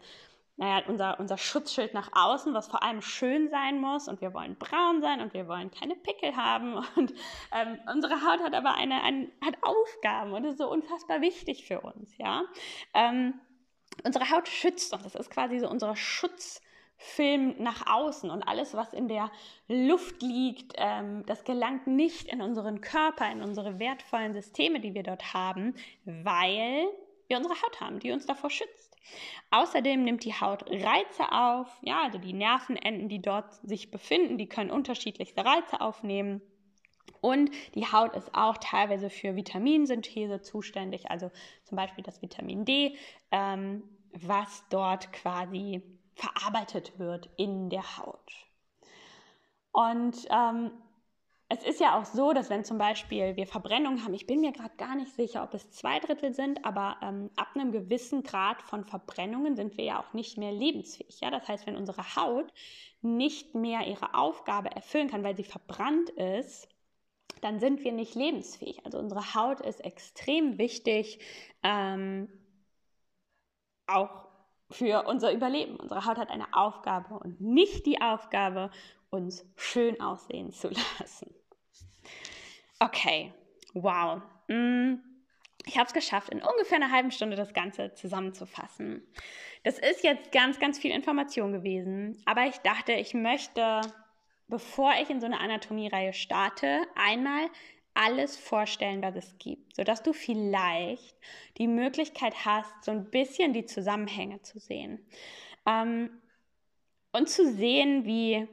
naja, 0.59 0.83
unser, 0.89 1.21
unser 1.21 1.39
Schutzschild 1.39 1.95
nach 1.95 2.11
außen, 2.13 2.53
was 2.53 2.67
vor 2.67 2.83
allem 2.83 3.01
schön 3.01 3.49
sein 3.49 3.81
muss 3.81 4.09
und 4.09 4.21
wir 4.21 4.35
wollen 4.35 4.57
braun 4.57 5.01
sein 5.01 5.21
und 5.21 5.33
wir 5.33 5.47
wollen 5.47 5.71
keine 5.71 5.95
Pickel 5.95 6.35
haben 6.35 6.75
und 6.97 7.15
ähm, 7.53 7.79
unsere 7.91 8.15
Haut 8.15 8.43
hat 8.43 8.55
aber 8.55 8.75
eine, 8.75 9.01
eine, 9.03 9.29
hat 9.41 9.57
Aufgaben 9.63 10.33
und 10.33 10.45
ist 10.45 10.59
so 10.59 10.69
unfassbar 10.69 11.21
wichtig 11.21 11.65
für 11.65 11.81
uns, 11.81 12.19
ja. 12.19 12.43
Ähm, 12.93 13.35
unsere 14.05 14.31
Haut 14.31 14.49
schützt 14.49 14.93
uns, 14.93 15.05
das 15.05 15.15
ist 15.15 15.31
quasi 15.31 15.61
so 15.61 15.71
unser 15.71 15.95
Schutzfilm 15.95 17.55
nach 17.59 17.87
außen 17.87 18.29
und 18.29 18.43
alles, 18.43 18.75
was 18.75 18.93
in 18.93 19.07
der 19.07 19.31
Luft 19.69 20.23
liegt, 20.23 20.73
ähm, 20.77 21.25
das 21.27 21.45
gelangt 21.45 21.87
nicht 21.87 22.27
in 22.33 22.43
unseren 22.43 22.81
Körper, 22.81 23.31
in 23.31 23.43
unsere 23.43 23.79
wertvollen 23.79 24.35
Systeme, 24.35 24.81
die 24.81 24.95
wir 24.95 25.05
dort 25.05 25.35
haben, 25.35 25.77
weil 26.05 26.89
wir 27.29 27.37
unsere 27.37 27.55
Haut 27.63 27.81
haben, 27.81 28.01
die 28.01 28.11
uns 28.11 28.27
davor 28.27 28.51
schützt. 28.51 28.88
Außerdem 29.51 30.03
nimmt 30.03 30.25
die 30.25 30.35
Haut 30.35 30.65
Reize 30.69 31.33
auf, 31.33 31.69
ja, 31.83 32.03
also 32.03 32.19
die 32.19 32.33
Nervenenden, 32.33 33.09
die 33.09 33.23
dort 33.23 33.55
sich 33.55 33.91
befinden, 33.91 34.39
die 34.39 34.49
können 34.49 34.71
unterschiedlichste 34.71 35.45
Reize 35.45 35.81
aufnehmen. 35.81 36.43
Und 37.21 37.51
die 37.75 37.87
Haut 37.87 38.15
ist 38.15 38.35
auch 38.35 38.59
teilweise 38.59 39.11
für 39.11 39.35
Vitaminsynthese 39.35 40.41
zuständig, 40.43 41.11
also 41.11 41.31
zum 41.65 41.77
Beispiel 41.77 42.05
das 42.05 42.23
Vitamin 42.23 42.65
D, 42.65 42.97
ähm, 43.31 43.83
was 44.13 44.65
dort 44.71 45.13
quasi 45.13 45.83
verarbeitet 46.15 46.99
wird 46.99 47.29
in 47.37 47.71
der 47.71 47.99
Haut. 47.99 48.33
Und 49.73 50.17
ähm, 50.31 50.71
es 51.51 51.65
ist 51.65 51.81
ja 51.81 51.99
auch 51.99 52.05
so, 52.05 52.35
dass 52.35 52.51
wenn 52.51 52.65
zum 52.65 52.77
Beispiel 52.77 53.37
wir 53.37 53.47
Verbrennungen 53.47 54.05
haben, 54.05 54.13
ich 54.13 54.27
bin 54.27 54.41
mir 54.41 54.53
gerade 54.53 54.77
gar 54.77 54.95
nicht 54.95 55.15
sicher, 55.15 55.43
ob 55.43 55.55
es 55.55 55.71
zwei 55.71 55.99
Drittel 55.99 56.35
sind, 56.35 56.65
aber 56.67 56.99
ähm, 57.03 57.31
ab 57.37 57.49
einem 57.55 57.73
gewissen 57.73 58.23
Grad 58.23 58.61
von 58.63 58.85
Verbrennungen 58.85 59.57
sind 59.57 59.79
wir 59.79 59.85
ja 59.85 60.01
auch 60.01 60.13
nicht 60.13 60.37
mehr 60.37 60.53
lebensfähig. 60.53 61.21
Ja? 61.21 61.31
Das 61.31 61.49
heißt, 61.49 61.67
wenn 61.67 61.77
unsere 61.77 62.17
Haut 62.17 62.53
nicht 63.01 63.55
mehr 63.55 63.87
ihre 63.87 64.15
Aufgabe 64.15 64.71
erfüllen 64.71 65.09
kann, 65.09 65.25
weil 65.25 65.37
sie 65.37 65.45
verbrannt 65.45 66.11
ist, 66.11 66.69
dann 67.41 67.61
sind 67.61 67.83
wir 67.83 67.93
nicht 67.93 68.15
lebensfähig. 68.15 68.85
Also 68.85 68.99
unsere 68.99 69.35
Haut 69.35 69.61
ist 69.63 69.81
extrem 69.81 70.59
wichtig, 70.59 71.21
ähm, 71.63 72.29
auch 73.87 74.28
für 74.71 75.05
unser 75.07 75.33
Überleben. 75.33 75.77
Unsere 75.77 76.05
Haut 76.05 76.19
hat 76.19 76.31
eine 76.31 76.53
Aufgabe 76.53 77.15
und 77.15 77.41
nicht 77.41 77.87
die 77.87 78.01
Aufgabe, 78.01 78.71
uns 79.11 79.47
schön 79.57 80.01
aussehen 80.01 80.53
zu 80.53 80.69
lassen. 81.01 81.35
Okay, 82.79 83.33
wow. 83.75 84.23
Mm, 84.49 84.97
ich 85.67 85.77
habe 85.77 85.87
es 85.87 85.93
geschafft, 85.93 86.31
in 86.31 86.43
ungefähr 86.43 86.77
einer 86.77 86.93
halben 86.93 87.11
Stunde 87.11 87.37
das 87.37 87.53
Ganze 87.53 87.95
zusammenzufassen. 87.95 89.03
Das 89.65 89.79
ist 89.79 90.05
jetzt 90.05 90.33
ganz, 90.33 90.59
ganz 90.59 90.79
viel 90.79 90.93
Information 90.93 91.53
gewesen, 91.53 92.23
aber 92.25 92.47
ich 92.47 92.59
dachte, 92.59 92.93
ich 92.93 93.15
möchte, 93.15 93.81
bevor 94.47 94.93
ich 95.03 95.11
in 95.11 95.21
so 95.21 95.27
eine 95.27 95.41
Anatomiereihe 95.41 96.13
starte, 96.13 96.83
einmal 96.95 97.49
alles 97.99 98.37
vorstellen, 98.37 99.03
was 99.03 99.17
es 99.17 99.39
gibt, 99.39 99.75
sodass 99.75 100.03
du 100.03 100.13
vielleicht 100.13 101.17
die 101.59 101.67
Möglichkeit 101.67 102.45
hast, 102.45 102.85
so 102.85 102.93
ein 102.93 103.11
bisschen 103.11 103.53
die 103.53 103.67
Zusammenhänge 103.67 104.41
zu 104.43 104.61
sehen. 104.61 105.05
Ähm, 105.67 106.11
und 107.13 107.29
zu 107.29 107.53
sehen, 107.53 108.05
wie 108.05 108.47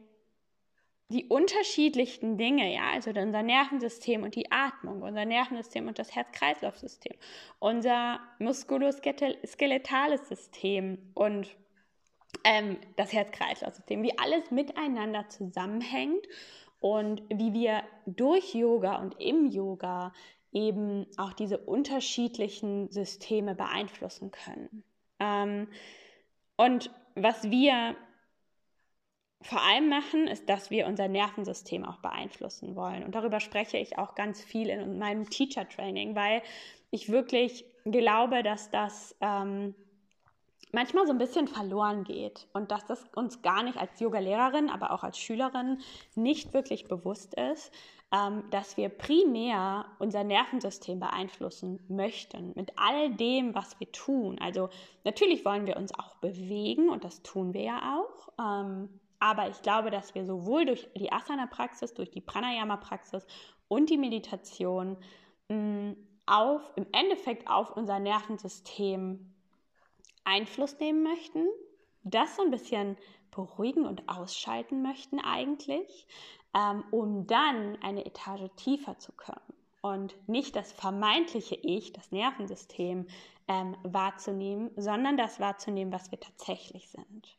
die 1.09 1.25
unterschiedlichsten 1.25 2.37
Dinge, 2.37 2.73
ja, 2.73 2.89
also 2.91 3.11
unser 3.11 3.43
Nervensystem 3.43 4.23
und 4.23 4.35
die 4.35 4.51
Atmung, 4.51 5.03
unser 5.03 5.25
Nervensystem 5.25 5.87
und 5.87 5.99
das 5.99 6.15
Herz-Kreislauf-System, 6.15 7.15
unser 7.59 8.19
muskuloskeletales 8.39 10.27
System 10.27 11.11
und 11.13 11.55
ähm, 12.43 12.77
das 12.95 13.13
Herz-Kreislauf-System, 13.13 14.01
wie 14.01 14.17
alles 14.17 14.49
miteinander 14.49 15.29
zusammenhängt 15.29 16.25
und 16.86 17.23
wie 17.29 17.51
wir 17.51 17.81
durch 18.05 18.53
Yoga 18.53 18.97
und 18.97 19.19
im 19.19 19.47
Yoga 19.49 20.13
eben 20.51 21.07
auch 21.17 21.33
diese 21.33 21.57
unterschiedlichen 21.57 22.91
Systeme 22.91 23.55
beeinflussen 23.55 24.29
können. 24.29 24.83
Ähm, 25.19 25.67
und 26.57 26.91
was 27.15 27.49
wir 27.49 27.95
vor 29.41 29.63
allem 29.63 29.89
machen, 29.89 30.27
ist, 30.27 30.47
dass 30.47 30.69
wir 30.69 30.86
unser 30.86 31.07
Nervensystem 31.07 31.83
auch 31.83 31.97
beeinflussen 32.01 32.75
wollen. 32.75 33.03
Und 33.03 33.15
darüber 33.15 33.39
spreche 33.39 33.79
ich 33.79 33.97
auch 33.97 34.13
ganz 34.13 34.43
viel 34.43 34.69
in 34.69 34.99
meinem 34.99 35.27
Teacher 35.27 35.67
Training, 35.67 36.15
weil 36.15 36.43
ich 36.91 37.09
wirklich 37.09 37.65
glaube, 37.86 38.43
dass 38.43 38.69
das 38.69 39.15
ähm, 39.21 39.73
manchmal 40.76 41.07
so 41.07 41.13
ein 41.13 41.17
bisschen 41.17 41.47
verloren 41.47 42.03
geht 42.03 42.47
und 42.53 42.69
dass 42.69 42.86
das 42.86 43.03
uns 43.15 43.41
gar 43.41 43.63
nicht 43.63 43.78
als 43.78 43.99
Yoga-Lehrerin, 43.99 44.69
aber 44.69 44.91
auch 44.91 45.03
als 45.03 45.17
Schülerin 45.17 45.80
nicht 46.15 46.53
wirklich 46.53 46.88
bewusst 46.88 47.34
ist, 47.34 47.71
ähm, 48.11 48.43
dass 48.51 48.76
wir 48.76 48.89
primär 48.89 49.86
unser 49.99 50.23
Nervensystem 50.26 50.99
beeinflussen 50.99 51.80
möchten 51.88 52.51
mit 52.55 52.73
all 52.76 53.09
dem, 53.15 53.55
was 53.55 53.80
wir 53.80 53.91
tun. 53.93 54.38
Also 54.39 54.69
natürlich 55.05 55.45
wollen 55.45 55.65
wir 55.65 55.78
uns 55.78 55.93
auch 55.97 56.15
bewegen 56.17 56.89
und 56.89 57.05
das 57.05 57.23
tun 57.23 57.53
wir 57.53 57.63
ja 57.63 57.97
auch. 57.97 58.28
Ähm, 58.38 58.89
aber 59.19 59.47
ich 59.49 59.61
glaube, 59.61 59.91
dass 59.91 60.13
wir 60.13 60.26
sowohl 60.26 60.65
durch 60.65 60.89
die 60.95 61.11
Asana-Praxis, 61.11 61.93
durch 61.93 62.11
die 62.11 62.21
Pranayama-Praxis 62.21 63.26
und 63.69 63.89
die 63.89 63.97
Meditation 63.97 64.97
mh, 65.47 65.95
auf, 66.26 66.73
im 66.76 66.86
Endeffekt 66.91 67.49
auf 67.49 67.76
unser 67.78 67.99
Nervensystem 67.99 69.34
Einfluss 70.26 70.80
nehmen 70.80 71.03
möchten, 71.03 71.47
das 72.03 72.36
so 72.36 72.43
ein 72.43 72.51
bisschen 72.51 72.97
beruhigen 73.32 73.86
und 73.86 74.07
ausschalten 74.07 74.82
möchten 74.82 75.19
eigentlich, 75.19 76.07
ähm, 76.53 76.84
um 76.91 77.28
dann 77.28 77.82
eine 77.82 78.05
Etage 78.05 78.49
tiefer 78.55 78.97
zu 78.97 79.11
kommen 79.13 79.39
und 79.82 80.15
nicht 80.28 80.55
das 80.55 80.71
vermeintliche 80.71 81.55
Ich, 81.55 81.93
das 81.93 82.11
Nervensystem 82.11 83.07
ähm, 83.47 83.78
wahrzunehmen, 83.84 84.71
sondern 84.76 85.17
das 85.17 85.39
wahrzunehmen, 85.39 85.93
was 85.93 86.11
wir 86.11 86.19
tatsächlich 86.19 86.89
sind. 86.89 87.38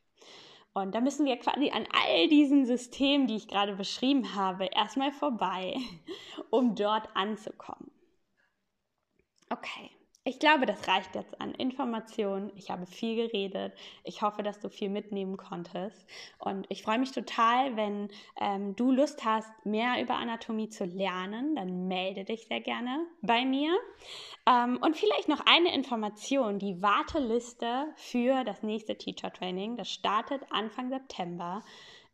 Und 0.72 0.94
da 0.94 1.00
müssen 1.00 1.24
wir 1.24 1.38
quasi 1.38 1.70
an 1.70 1.86
all 1.90 2.28
diesen 2.28 2.66
Systemen, 2.66 3.26
die 3.26 3.36
ich 3.36 3.48
gerade 3.48 3.74
beschrieben 3.74 4.34
habe, 4.34 4.66
erstmal 4.66 5.10
vorbei, 5.10 5.76
um 6.50 6.74
dort 6.74 7.08
anzukommen. 7.16 7.90
Okay, 9.48 9.90
ich 10.26 10.40
glaube, 10.40 10.66
das 10.66 10.88
reicht 10.88 11.14
jetzt 11.14 11.40
an 11.40 11.52
Informationen. 11.52 12.50
Ich 12.56 12.68
habe 12.68 12.84
viel 12.84 13.14
geredet. 13.14 13.72
Ich 14.02 14.22
hoffe, 14.22 14.42
dass 14.42 14.58
du 14.58 14.68
viel 14.68 14.88
mitnehmen 14.88 15.36
konntest. 15.36 16.04
Und 16.40 16.66
ich 16.68 16.82
freue 16.82 16.98
mich 16.98 17.12
total, 17.12 17.76
wenn 17.76 18.08
ähm, 18.40 18.74
du 18.74 18.90
Lust 18.90 19.24
hast, 19.24 19.48
mehr 19.64 20.02
über 20.02 20.14
Anatomie 20.14 20.68
zu 20.68 20.84
lernen. 20.84 21.54
Dann 21.54 21.86
melde 21.86 22.24
dich 22.24 22.48
sehr 22.48 22.60
gerne 22.60 23.06
bei 23.22 23.44
mir. 23.44 23.72
Ähm, 24.46 24.80
und 24.82 24.96
vielleicht 24.96 25.28
noch 25.28 25.46
eine 25.46 25.72
Information. 25.72 26.58
Die 26.58 26.82
Warteliste 26.82 27.86
für 27.94 28.42
das 28.42 28.64
nächste 28.64 28.98
Teacher 28.98 29.32
Training, 29.32 29.76
das 29.76 29.88
startet 29.88 30.42
Anfang 30.50 30.88
September 30.88 31.62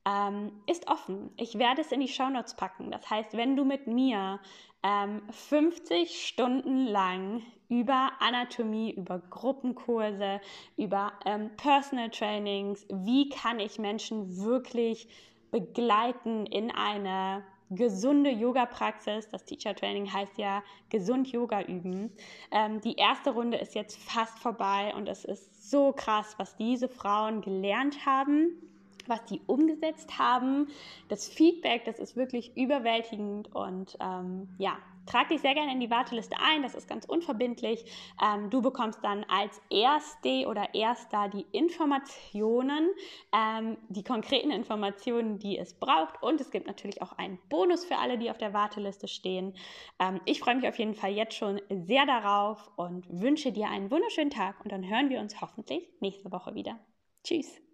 ähm, 0.04 0.52
ist 0.66 0.88
offen. 0.88 1.30
Ich 1.36 1.58
werde 1.58 1.82
es 1.82 1.92
in 1.92 2.00
die 2.00 2.08
Shownotes 2.08 2.54
packen. 2.54 2.90
Das 2.90 3.08
heißt, 3.08 3.36
wenn 3.36 3.56
du 3.56 3.64
mit 3.64 3.86
mir 3.86 4.40
ähm, 4.82 5.22
50 5.30 6.26
Stunden 6.26 6.86
lang 6.86 7.42
über 7.68 8.10
Anatomie, 8.18 8.92
über 8.92 9.20
Gruppenkurse, 9.30 10.40
über 10.76 11.12
ähm, 11.24 11.50
Personal 11.56 12.10
Trainings, 12.10 12.86
wie 12.90 13.28
kann 13.28 13.60
ich 13.60 13.78
Menschen 13.78 14.44
wirklich 14.44 15.08
begleiten 15.50 16.46
in 16.46 16.70
eine 16.70 17.44
gesunde 17.70 18.30
Yoga-Praxis. 18.30 19.28
Das 19.28 19.44
Teacher 19.44 19.74
Training 19.74 20.12
heißt 20.12 20.36
ja 20.36 20.62
gesund 20.90 21.28
Yoga 21.28 21.62
üben. 21.62 22.12
Ähm, 22.50 22.80
die 22.80 22.96
erste 22.96 23.30
Runde 23.30 23.56
ist 23.56 23.74
jetzt 23.74 23.98
fast 23.98 24.38
vorbei 24.38 24.92
und 24.94 25.08
es 25.08 25.24
ist 25.24 25.70
so 25.70 25.92
krass, 25.92 26.34
was 26.38 26.56
diese 26.56 26.88
Frauen 26.88 27.40
gelernt 27.40 28.04
haben 28.04 28.71
was 29.08 29.24
die 29.24 29.40
umgesetzt 29.46 30.18
haben. 30.18 30.68
Das 31.08 31.28
Feedback, 31.28 31.84
das 31.84 31.98
ist 31.98 32.16
wirklich 32.16 32.56
überwältigend 32.56 33.54
und 33.54 33.96
ähm, 34.00 34.48
ja, 34.58 34.76
trag 35.06 35.28
dich 35.28 35.40
sehr 35.40 35.54
gerne 35.54 35.72
in 35.72 35.80
die 35.80 35.90
Warteliste 35.90 36.36
ein, 36.40 36.62
das 36.62 36.74
ist 36.74 36.88
ganz 36.88 37.04
unverbindlich. 37.04 37.84
Ähm, 38.22 38.50
du 38.50 38.62
bekommst 38.62 39.00
dann 39.02 39.24
als 39.24 39.60
Erste 39.70 40.46
oder 40.46 40.74
Erster 40.74 41.28
die 41.28 41.46
Informationen, 41.52 42.90
ähm, 43.32 43.76
die 43.88 44.04
konkreten 44.04 44.50
Informationen, 44.50 45.38
die 45.38 45.58
es 45.58 45.74
braucht 45.74 46.22
und 46.22 46.40
es 46.40 46.50
gibt 46.50 46.66
natürlich 46.66 47.02
auch 47.02 47.12
einen 47.18 47.38
Bonus 47.48 47.84
für 47.84 47.96
alle, 47.96 48.18
die 48.18 48.30
auf 48.30 48.38
der 48.38 48.52
Warteliste 48.52 49.08
stehen. 49.08 49.54
Ähm, 49.98 50.20
ich 50.24 50.40
freue 50.40 50.56
mich 50.56 50.68
auf 50.68 50.78
jeden 50.78 50.94
Fall 50.94 51.12
jetzt 51.12 51.34
schon 51.34 51.60
sehr 51.70 52.06
darauf 52.06 52.70
und 52.76 53.06
wünsche 53.08 53.52
dir 53.52 53.68
einen 53.68 53.90
wunderschönen 53.90 54.30
Tag 54.30 54.60
und 54.62 54.72
dann 54.72 54.88
hören 54.88 55.10
wir 55.10 55.20
uns 55.20 55.40
hoffentlich 55.40 55.88
nächste 56.00 56.30
Woche 56.32 56.54
wieder. 56.54 56.78
Tschüss! 57.24 57.71